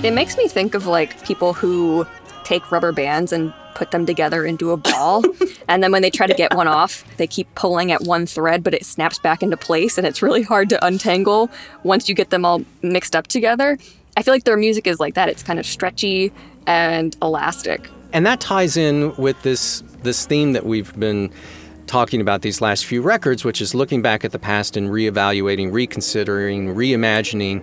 It 0.09 0.13
makes 0.13 0.37
me 0.37 0.47
think 0.47 0.73
of 0.73 0.87
like 0.87 1.23
people 1.23 1.53
who 1.53 2.03
take 2.43 2.71
rubber 2.71 2.91
bands 2.91 3.31
and 3.31 3.53
put 3.75 3.91
them 3.91 4.07
together 4.07 4.43
into 4.43 4.71
a 4.71 4.77
ball. 4.77 5.23
and 5.67 5.83
then 5.83 5.91
when 5.91 6.01
they 6.01 6.09
try 6.09 6.25
to 6.25 6.33
get 6.33 6.55
one 6.55 6.67
off, 6.67 7.05
they 7.17 7.27
keep 7.27 7.53
pulling 7.53 7.91
at 7.91 8.01
one 8.01 8.25
thread, 8.25 8.63
but 8.63 8.73
it 8.73 8.83
snaps 8.83 9.19
back 9.19 9.43
into 9.43 9.55
place 9.55 9.99
and 9.99 10.07
it's 10.07 10.23
really 10.23 10.41
hard 10.41 10.67
to 10.69 10.83
untangle 10.83 11.47
once 11.83 12.09
you 12.09 12.15
get 12.15 12.31
them 12.31 12.43
all 12.43 12.65
mixed 12.81 13.15
up 13.15 13.27
together. 13.27 13.77
I 14.17 14.23
feel 14.23 14.33
like 14.33 14.45
their 14.45 14.57
music 14.57 14.87
is 14.87 14.99
like 14.99 15.13
that. 15.13 15.29
It's 15.29 15.43
kind 15.43 15.59
of 15.59 15.65
stretchy 15.67 16.31
and 16.65 17.15
elastic. 17.21 17.87
And 18.11 18.25
that 18.25 18.41
ties 18.41 18.77
in 18.77 19.15
with 19.15 19.39
this 19.43 19.83
this 20.01 20.25
theme 20.25 20.53
that 20.53 20.65
we've 20.65 20.97
been 20.99 21.31
talking 21.85 22.19
about 22.19 22.41
these 22.41 22.61
last 22.61 22.85
few 22.85 23.03
records, 23.03 23.45
which 23.45 23.61
is 23.61 23.75
looking 23.75 24.01
back 24.01 24.25
at 24.25 24.31
the 24.31 24.39
past 24.39 24.75
and 24.75 24.89
reevaluating, 24.89 25.71
reconsidering, 25.71 26.73
reimagining. 26.73 27.61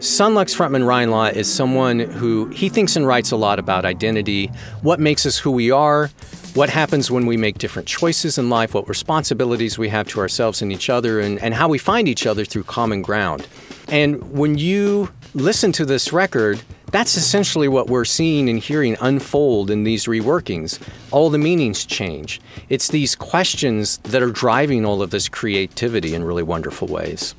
Son 0.00 0.32
Lux 0.32 0.54
frontman 0.54 0.86
Ryan 0.86 1.10
Lott 1.10 1.36
is 1.36 1.52
someone 1.52 1.98
who 1.98 2.46
he 2.46 2.70
thinks 2.70 2.96
and 2.96 3.06
writes 3.06 3.32
a 3.32 3.36
lot 3.36 3.58
about 3.58 3.84
identity, 3.84 4.46
what 4.80 4.98
makes 4.98 5.26
us 5.26 5.36
who 5.36 5.50
we 5.50 5.70
are, 5.70 6.08
what 6.54 6.70
happens 6.70 7.10
when 7.10 7.26
we 7.26 7.36
make 7.36 7.58
different 7.58 7.86
choices 7.86 8.38
in 8.38 8.48
life, 8.48 8.72
what 8.72 8.88
responsibilities 8.88 9.76
we 9.76 9.90
have 9.90 10.08
to 10.08 10.20
ourselves 10.20 10.62
and 10.62 10.72
each 10.72 10.88
other, 10.88 11.20
and, 11.20 11.38
and 11.42 11.52
how 11.52 11.68
we 11.68 11.76
find 11.76 12.08
each 12.08 12.26
other 12.26 12.46
through 12.46 12.62
common 12.62 13.02
ground. 13.02 13.46
And 13.88 14.32
when 14.32 14.56
you 14.56 15.10
listen 15.34 15.70
to 15.72 15.84
this 15.84 16.14
record, 16.14 16.62
that's 16.92 17.18
essentially 17.18 17.68
what 17.68 17.90
we're 17.90 18.06
seeing 18.06 18.48
and 18.48 18.58
hearing 18.58 18.96
unfold 19.02 19.70
in 19.70 19.84
these 19.84 20.06
reworkings. 20.06 20.80
All 21.10 21.28
the 21.28 21.36
meanings 21.36 21.84
change. 21.84 22.40
It's 22.70 22.88
these 22.88 23.14
questions 23.14 23.98
that 23.98 24.22
are 24.22 24.30
driving 24.30 24.86
all 24.86 25.02
of 25.02 25.10
this 25.10 25.28
creativity 25.28 26.14
in 26.14 26.24
really 26.24 26.42
wonderful 26.42 26.88
ways. 26.88 27.34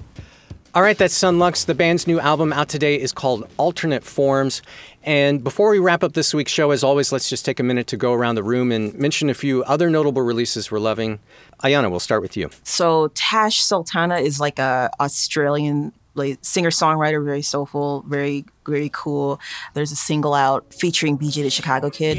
All 0.73 0.81
right, 0.81 0.97
that's 0.97 1.13
Son 1.13 1.37
Lux. 1.37 1.65
The 1.65 1.75
band's 1.75 2.07
new 2.07 2.17
album 2.21 2.53
out 2.53 2.69
today 2.69 2.97
is 2.97 3.11
called 3.11 3.45
Alternate 3.57 4.05
Forms. 4.05 4.61
And 5.03 5.43
before 5.43 5.69
we 5.69 5.79
wrap 5.79 6.01
up 6.01 6.13
this 6.13 6.33
week's 6.33 6.53
show, 6.53 6.71
as 6.71 6.81
always, 6.81 7.11
let's 7.11 7.29
just 7.29 7.43
take 7.43 7.59
a 7.59 7.63
minute 7.63 7.87
to 7.87 7.97
go 7.97 8.13
around 8.13 8.35
the 8.35 8.43
room 8.43 8.71
and 8.71 8.93
mention 8.93 9.29
a 9.29 9.33
few 9.33 9.65
other 9.65 9.89
notable 9.89 10.21
releases 10.21 10.71
we're 10.71 10.79
loving. 10.79 11.19
Ayana, 11.61 11.91
we'll 11.91 11.99
start 11.99 12.21
with 12.21 12.37
you. 12.37 12.49
So 12.63 13.09
Tash 13.15 13.61
Sultana 13.61 14.19
is 14.19 14.39
like 14.39 14.59
a 14.59 14.89
Australian 15.01 15.91
like 16.13 16.39
singer 16.41 16.69
songwriter, 16.69 17.23
very 17.23 17.41
soulful, 17.41 18.05
very 18.07 18.45
very 18.65 18.89
cool. 18.93 19.41
There's 19.73 19.91
a 19.91 19.97
single 19.97 20.33
out 20.33 20.73
featuring 20.73 21.17
BJ 21.17 21.43
the 21.43 21.49
Chicago 21.49 21.89
Kid. 21.89 22.17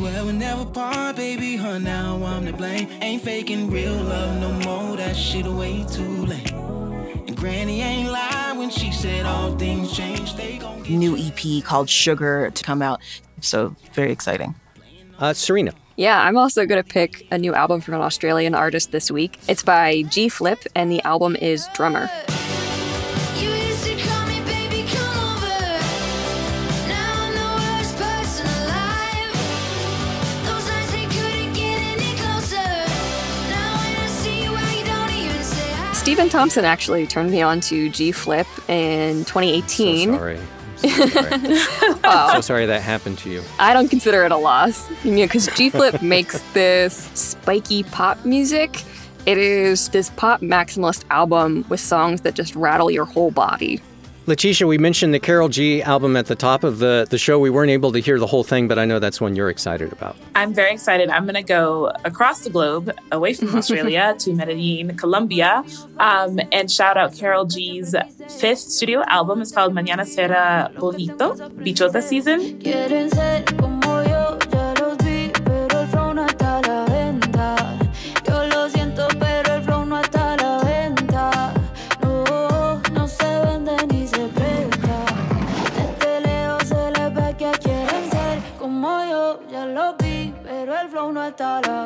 Swear 0.00 0.24
we'll 0.24 0.32
never 0.32 0.64
part, 0.64 1.16
baby. 1.16 1.56
Huh, 1.56 1.76
now 1.76 2.24
I'm 2.24 2.46
to 2.46 2.54
blame. 2.54 2.88
Ain't 3.02 3.22
faking 3.22 3.70
real 3.70 3.92
love 3.92 4.40
no 4.40 4.50
more. 4.64 4.96
That 4.96 5.14
shit 5.14 5.44
way 5.44 5.84
too 5.92 6.24
late. 6.24 6.50
And 6.52 7.36
Granny 7.36 7.82
ain't 7.82 8.10
lying 8.10 8.56
when 8.56 8.70
she 8.70 8.92
said 8.92 9.26
all 9.26 9.54
things 9.58 9.94
change. 9.94 10.36
They 10.36 10.56
gon' 10.56 10.80
New 10.84 11.18
EP 11.18 11.62
called 11.62 11.90
Sugar 11.90 12.50
to 12.50 12.64
come 12.64 12.80
out. 12.80 13.02
So 13.42 13.76
very 13.92 14.10
exciting. 14.10 14.54
Uh, 15.18 15.34
Serena. 15.34 15.74
Yeah, 15.96 16.18
I'm 16.18 16.38
also 16.38 16.64
going 16.64 16.82
to 16.82 16.88
pick 16.88 17.26
a 17.30 17.36
new 17.36 17.52
album 17.52 17.82
from 17.82 17.92
an 17.92 18.00
Australian 18.00 18.54
artist 18.54 18.92
this 18.92 19.10
week. 19.10 19.38
It's 19.48 19.62
by 19.62 20.00
G 20.08 20.30
Flip, 20.30 20.60
and 20.74 20.90
the 20.90 21.02
album 21.02 21.36
is 21.36 21.68
Drummer. 21.74 22.08
Stephen 36.10 36.28
Thompson 36.28 36.64
actually 36.64 37.06
turned 37.06 37.30
me 37.30 37.40
on 37.40 37.60
to 37.60 37.88
G 37.88 38.10
Flip 38.10 38.48
in 38.68 39.24
2018. 39.26 40.08
So 40.08 40.16
sorry. 40.16 40.40
I'm 40.82 40.88
so 40.88 41.06
sorry. 41.06 41.54
so 42.34 42.40
sorry 42.40 42.66
that 42.66 42.82
happened 42.82 43.18
to 43.18 43.30
you. 43.30 43.44
I 43.60 43.72
don't 43.72 43.86
consider 43.86 44.24
it 44.24 44.32
a 44.32 44.36
loss, 44.36 44.90
you 45.04 45.12
know, 45.12 45.22
because 45.22 45.46
G 45.54 45.70
Flip 45.70 46.02
makes 46.02 46.40
this 46.52 47.08
spiky 47.14 47.84
pop 47.84 48.24
music. 48.24 48.82
It 49.24 49.38
is 49.38 49.88
this 49.90 50.10
pop 50.10 50.40
maximalist 50.40 51.04
album 51.10 51.64
with 51.68 51.78
songs 51.78 52.22
that 52.22 52.34
just 52.34 52.56
rattle 52.56 52.90
your 52.90 53.04
whole 53.04 53.30
body. 53.30 53.80
Letitia, 54.30 54.64
we 54.64 54.78
mentioned 54.78 55.12
the 55.12 55.18
Karol 55.18 55.48
G 55.48 55.82
album 55.82 56.16
at 56.16 56.26
the 56.26 56.36
top 56.36 56.62
of 56.62 56.78
the, 56.78 57.04
the 57.10 57.18
show. 57.18 57.40
We 57.40 57.50
weren't 57.50 57.72
able 57.72 57.90
to 57.90 57.98
hear 57.98 58.16
the 58.20 58.28
whole 58.28 58.44
thing, 58.44 58.68
but 58.68 58.78
I 58.78 58.84
know 58.84 59.00
that's 59.00 59.20
one 59.20 59.34
you're 59.34 59.50
excited 59.50 59.92
about. 59.92 60.16
I'm 60.36 60.54
very 60.54 60.72
excited. 60.72 61.10
I'm 61.10 61.24
going 61.24 61.34
to 61.34 61.42
go 61.42 61.92
across 62.04 62.44
the 62.44 62.50
globe, 62.50 62.92
away 63.10 63.34
from 63.34 63.52
Australia 63.56 64.14
to 64.20 64.32
Medellin, 64.32 64.96
Colombia, 64.96 65.64
um, 65.98 66.38
and 66.52 66.70
shout 66.70 66.96
out 66.96 67.12
Karol 67.12 67.44
G's 67.44 67.92
fifth 68.38 68.60
studio 68.60 69.02
album. 69.08 69.42
It's 69.42 69.50
called 69.50 69.74
Mañana 69.74 70.06
Será 70.06 70.72
Bonito, 70.78 71.34
Bichota 71.34 72.00
Season. 72.00 73.79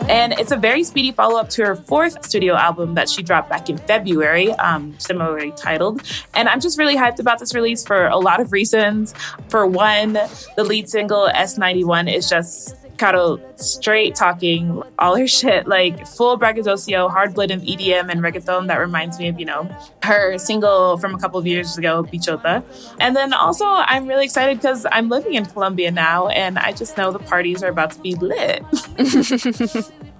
And 0.09 0.33
it's 0.35 0.53
a 0.53 0.57
very 0.57 0.85
speedy 0.85 1.13
follow 1.13 1.39
up 1.39 1.49
to 1.51 1.65
her 1.65 1.77
fourth 1.77 2.25
studio 2.25 2.55
album 2.55 2.95
that 2.95 3.09
she 3.09 3.23
dropped 3.23 3.49
back 3.49 3.69
in 3.69 3.79
February, 3.79 4.51
um, 4.55 4.95
similarly 4.99 5.53
titled. 5.57 6.03
And 6.35 6.49
I'm 6.49 6.61
just 6.61 6.79
really 6.79 6.97
hyped 6.97 7.21
about 7.21 7.39
this 7.39 7.55
release 7.55 7.85
for 7.85 8.07
a 8.07 8.19
lot 8.19 8.41
of 8.41 8.53
reasons. 8.53 9.15
For 9.49 9.67
one, 9.67 10.15
the 10.57 10.65
lead 10.65 10.89
single 10.89 11.29
S91 11.35 12.13
is 12.13 12.29
just 12.29 12.77
Karol 12.99 13.41
straight 13.57 14.15
talking 14.15 14.83
all 14.99 15.17
her 15.17 15.27
shit, 15.39 15.67
like 15.67 16.07
full 16.07 16.39
braggadocio, 16.39 17.09
hard 17.11 17.35
blend 17.35 17.51
of 17.51 17.63
EDM 17.63 18.11
and 18.11 18.21
reggaeton 18.21 18.69
that 18.69 18.77
reminds 18.77 19.19
me 19.19 19.29
of, 19.29 19.39
you 19.39 19.47
know, 19.47 19.69
her 20.03 20.39
single 20.39 20.99
from 20.99 21.15
a 21.15 21.19
couple 21.19 21.39
of 21.39 21.47
years 21.47 21.77
ago, 21.77 22.05
Bichota. 22.05 22.63
And 23.01 23.17
then 23.17 23.33
also, 23.33 23.65
I'm 23.67 24.07
really 24.07 24.25
excited 24.25 24.59
because 24.59 24.87
I'm 24.91 25.09
living 25.09 25.35
in 25.35 25.45
Colombia 25.47 25.91
now 25.91 26.29
and 26.29 26.59
I 26.59 26.73
just 26.73 26.97
know 26.97 27.13
the 27.13 27.19
parties 27.19 27.63
are 27.63 27.69
about 27.69 27.93
to 27.93 28.01
be 28.01 28.15
lit. 28.15 28.65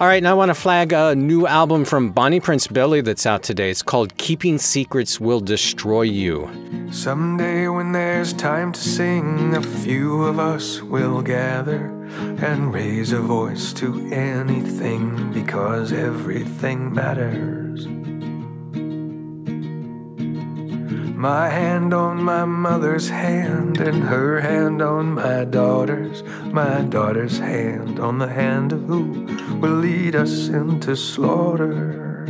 All 0.00 0.06
right, 0.06 0.22
now 0.22 0.30
I 0.30 0.32
want 0.32 0.48
to 0.48 0.54
flag 0.54 0.94
a 0.94 1.14
new 1.14 1.46
album 1.46 1.84
from 1.84 2.10
Bonnie 2.10 2.40
Prince 2.40 2.66
Billy 2.66 3.02
that's 3.02 3.26
out 3.26 3.42
today. 3.42 3.68
It's 3.68 3.82
called 3.82 4.16
Keeping 4.16 4.56
Secrets 4.56 5.20
Will 5.20 5.40
Destroy 5.40 6.00
You. 6.00 6.48
Someday, 6.90 7.68
when 7.68 7.92
there's 7.92 8.32
time 8.32 8.72
to 8.72 8.80
sing, 8.80 9.54
a 9.54 9.62
few 9.62 10.24
of 10.24 10.38
us 10.38 10.80
will 10.80 11.20
gather 11.20 11.88
and 12.42 12.72
raise 12.72 13.12
a 13.12 13.20
voice 13.20 13.74
to 13.74 14.10
anything 14.10 15.34
because 15.34 15.92
everything 15.92 16.94
matters. 16.94 17.86
My 21.20 21.50
hand 21.50 21.92
on 21.92 22.22
my 22.22 22.46
mother's 22.46 23.10
hand, 23.10 23.78
and 23.78 24.04
her 24.04 24.40
hand 24.40 24.80
on 24.80 25.12
my 25.12 25.44
daughter's, 25.44 26.22
my 26.44 26.80
daughter's 26.80 27.38
hand 27.38 28.00
on 28.00 28.16
the 28.16 28.26
hand 28.26 28.72
of 28.72 28.84
who 28.84 29.26
will 29.60 29.74
lead 29.74 30.16
us 30.16 30.48
into 30.48 30.96
slaughter. 30.96 32.24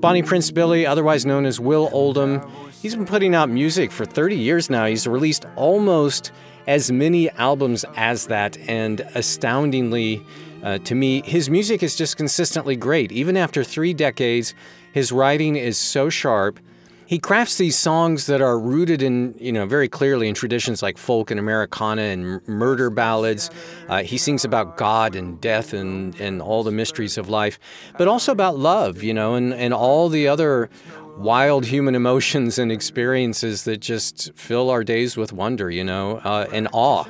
Bonnie 0.00 0.24
Prince 0.24 0.50
Billy, 0.50 0.84
otherwise 0.84 1.24
known 1.24 1.46
as 1.46 1.60
Will 1.60 1.88
Oldham, 1.92 2.42
he's 2.82 2.96
been 2.96 3.06
putting 3.06 3.32
out 3.32 3.48
music 3.48 3.92
for 3.92 4.04
30 4.04 4.34
years 4.34 4.68
now. 4.68 4.86
He's 4.86 5.06
released 5.06 5.44
almost 5.54 6.32
as 6.66 6.90
many 6.90 7.30
albums 7.30 7.84
as 7.94 8.26
that, 8.26 8.58
and 8.68 9.02
astoundingly, 9.14 10.20
uh, 10.64 10.78
to 10.78 10.96
me, 10.96 11.22
his 11.22 11.48
music 11.48 11.80
is 11.80 11.94
just 11.94 12.16
consistently 12.16 12.74
great. 12.74 13.12
Even 13.12 13.36
after 13.36 13.62
three 13.62 13.94
decades, 13.94 14.52
his 14.90 15.12
writing 15.12 15.54
is 15.54 15.78
so 15.78 16.08
sharp. 16.08 16.58
He 17.06 17.20
crafts 17.20 17.56
these 17.56 17.78
songs 17.78 18.26
that 18.26 18.40
are 18.40 18.58
rooted 18.58 19.00
in, 19.00 19.36
you 19.38 19.52
know, 19.52 19.64
very 19.64 19.88
clearly 19.88 20.28
in 20.28 20.34
traditions 20.34 20.82
like 20.82 20.98
folk 20.98 21.30
and 21.30 21.38
Americana 21.38 22.02
and 22.02 22.46
murder 22.48 22.90
ballads. 22.90 23.48
Uh, 23.88 24.02
he 24.02 24.18
sings 24.18 24.44
about 24.44 24.76
God 24.76 25.14
and 25.14 25.40
death 25.40 25.72
and, 25.72 26.18
and 26.20 26.42
all 26.42 26.64
the 26.64 26.72
mysteries 26.72 27.16
of 27.16 27.28
life, 27.28 27.60
but 27.96 28.08
also 28.08 28.32
about 28.32 28.58
love, 28.58 29.04
you 29.04 29.14
know, 29.14 29.34
and, 29.34 29.54
and 29.54 29.72
all 29.72 30.08
the 30.08 30.26
other 30.26 30.68
wild 31.16 31.64
human 31.64 31.94
emotions 32.02 32.58
and 32.58 32.72
experiences 32.72 33.62
that 33.64 33.76
just 33.78 34.32
fill 34.34 34.68
our 34.68 34.82
days 34.82 35.16
with 35.16 35.32
wonder, 35.32 35.70
you 35.70 35.84
know, 35.84 36.16
uh, 36.24 36.48
and 36.52 36.66
awe, 36.72 37.04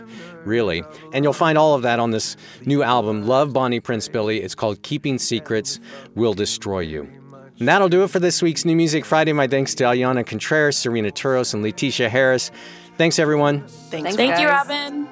really. 0.45 0.85
And 1.15 1.25
you'll 1.25 1.33
find 1.33 1.57
all 1.57 1.75
of 1.75 1.81
that 1.83 2.01
on 2.01 2.11
this 2.11 2.37
new 2.67 2.83
album, 2.83 3.27
Love 3.27 3.55
Bonnie 3.55 3.81
Prince 3.81 4.09
Billy. 4.09 4.43
It's 4.43 4.55
called 4.55 4.83
Keeping 4.83 5.19
Secrets 5.19 5.81
Will 6.15 6.35
Destroy 6.35 6.81
You. 6.81 7.26
And 7.59 7.69
that'll 7.69 7.89
do 7.89 8.03
it 8.03 8.11
for 8.11 8.19
this 8.19 8.43
week's 8.43 8.65
New 8.65 8.77
Music 8.77 9.05
Friday. 9.05 9.33
My 9.33 9.47
thanks 9.47 9.75
to 9.77 9.85
Ayana 9.85 10.27
Contreras, 10.27 10.77
Serena 10.77 11.11
Turos, 11.11 11.55
and 11.55 11.63
Letitia 11.63 12.09
Harris. 12.11 12.51
Thanks, 12.99 13.19
everyone. 13.19 13.67
Thanks, 13.67 14.15
Thank 14.15 14.39
you, 14.39 14.47
Robin. 14.47 15.09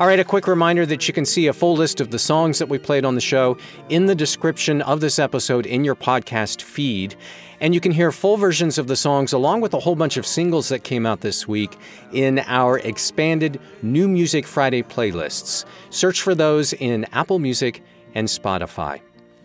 All 0.00 0.06
right, 0.06 0.20
a 0.20 0.24
quick 0.24 0.46
reminder 0.46 0.86
that 0.86 1.08
you 1.08 1.12
can 1.12 1.26
see 1.26 1.48
a 1.48 1.52
full 1.52 1.74
list 1.74 2.00
of 2.00 2.12
the 2.12 2.20
songs 2.20 2.60
that 2.60 2.68
we 2.68 2.78
played 2.78 3.04
on 3.04 3.16
the 3.16 3.20
show 3.20 3.58
in 3.88 4.06
the 4.06 4.14
description 4.14 4.80
of 4.82 5.00
this 5.00 5.18
episode 5.18 5.66
in 5.66 5.84
your 5.84 5.96
podcast 5.96 6.62
feed. 6.62 7.16
And 7.60 7.74
you 7.74 7.80
can 7.80 7.90
hear 7.90 8.12
full 8.12 8.36
versions 8.36 8.78
of 8.78 8.86
the 8.86 8.94
songs 8.94 9.32
along 9.32 9.60
with 9.60 9.74
a 9.74 9.80
whole 9.80 9.96
bunch 9.96 10.16
of 10.16 10.24
singles 10.24 10.68
that 10.68 10.84
came 10.84 11.04
out 11.04 11.20
this 11.20 11.48
week 11.48 11.76
in 12.12 12.38
our 12.46 12.78
expanded 12.78 13.60
New 13.82 14.06
Music 14.06 14.46
Friday 14.46 14.84
playlists. 14.84 15.64
Search 15.90 16.22
for 16.22 16.34
those 16.34 16.72
in 16.74 17.04
Apple 17.12 17.40
Music 17.40 17.82
and 18.14 18.28
Spotify. 18.28 19.00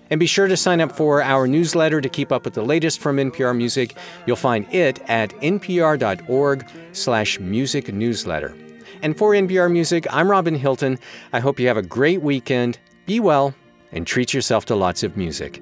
And 0.10 0.20
be 0.20 0.26
sure 0.26 0.48
to 0.48 0.58
sign 0.58 0.82
up 0.82 0.92
for 0.92 1.22
our 1.22 1.48
newsletter 1.48 2.02
to 2.02 2.10
keep 2.10 2.32
up 2.32 2.46
with 2.46 2.54
the 2.54 2.64
latest 2.64 3.00
from 3.00 3.18
NPR 3.18 3.56
Music. 3.56 3.96
You'll 4.26 4.36
find 4.36 4.72
it 4.74 5.00
at 5.10 5.30
npr.org 5.42 6.68
slash 6.92 7.40
music 7.40 7.94
newsletter. 7.94 8.56
And 9.02 9.18
for 9.18 9.32
NPR 9.32 9.72
Music, 9.72 10.06
I'm 10.10 10.30
Robin 10.30 10.56
Hilton. 10.56 11.00
I 11.34 11.40
hope 11.40 11.60
you 11.60 11.68
have 11.68 11.78
a 11.78 11.82
great 11.82 12.22
weekend. 12.22 12.80
Be 13.06 13.20
well 13.20 13.54
and 13.92 14.08
treat 14.08 14.34
yourself 14.34 14.66
to 14.66 14.76
lots 14.76 15.04
of 15.04 15.18
music. 15.18 15.62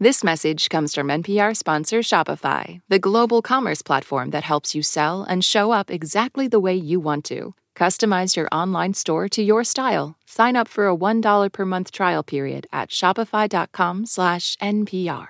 This 0.00 0.24
message 0.24 0.70
comes 0.70 0.92
from 0.92 1.06
NPR 1.06 1.56
sponsor 1.56 2.00
Shopify, 2.00 2.80
the 2.88 2.98
global 2.98 3.40
commerce 3.40 3.80
platform 3.80 4.30
that 4.30 4.42
helps 4.42 4.74
you 4.74 4.82
sell 4.82 5.22
and 5.22 5.44
show 5.44 5.70
up 5.70 5.88
exactly 5.88 6.48
the 6.48 6.58
way 6.58 6.74
you 6.74 6.98
want 6.98 7.24
to. 7.26 7.54
Customize 7.76 8.34
your 8.34 8.48
online 8.50 8.94
store 8.94 9.28
to 9.28 9.40
your 9.40 9.62
style. 9.62 10.16
Sign 10.26 10.56
up 10.56 10.66
for 10.66 10.88
a 10.88 10.96
$1 10.96 11.52
per 11.52 11.64
month 11.64 11.92
trial 11.92 12.24
period 12.24 12.66
at 12.72 12.90
shopify.com/npr. 12.90 15.28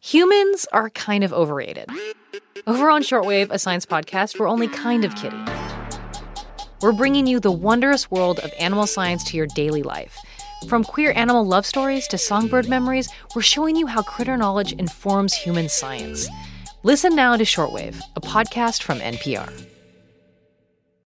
Humans 0.00 0.66
are 0.70 0.90
kind 0.90 1.24
of 1.24 1.32
overrated. 1.32 1.88
Over 2.66 2.90
on 2.90 3.02
Shortwave, 3.02 3.50
a 3.50 3.58
science 3.58 3.86
podcast, 3.86 4.38
we're 4.38 4.48
only 4.48 4.68
kind 4.68 5.06
of 5.06 5.16
kidding. 5.16 5.48
We're 6.82 6.92
bringing 6.92 7.26
you 7.26 7.40
the 7.40 7.50
wondrous 7.50 8.10
world 8.10 8.38
of 8.40 8.52
animal 8.58 8.86
science 8.86 9.24
to 9.30 9.38
your 9.38 9.46
daily 9.46 9.82
life. 9.82 10.18
From 10.68 10.84
queer 10.84 11.12
animal 11.16 11.46
love 11.46 11.66
stories 11.66 12.06
to 12.08 12.18
songbird 12.18 12.68
memories, 12.68 13.08
we're 13.34 13.42
showing 13.42 13.76
you 13.76 13.86
how 13.86 14.02
critter 14.02 14.36
knowledge 14.36 14.72
informs 14.72 15.34
human 15.34 15.68
science. 15.68 16.28
Listen 16.82 17.14
now 17.14 17.36
to 17.36 17.44
Shortwave, 17.44 18.00
a 18.16 18.20
podcast 18.20 18.82
from 18.82 18.98
NPR. 18.98 19.71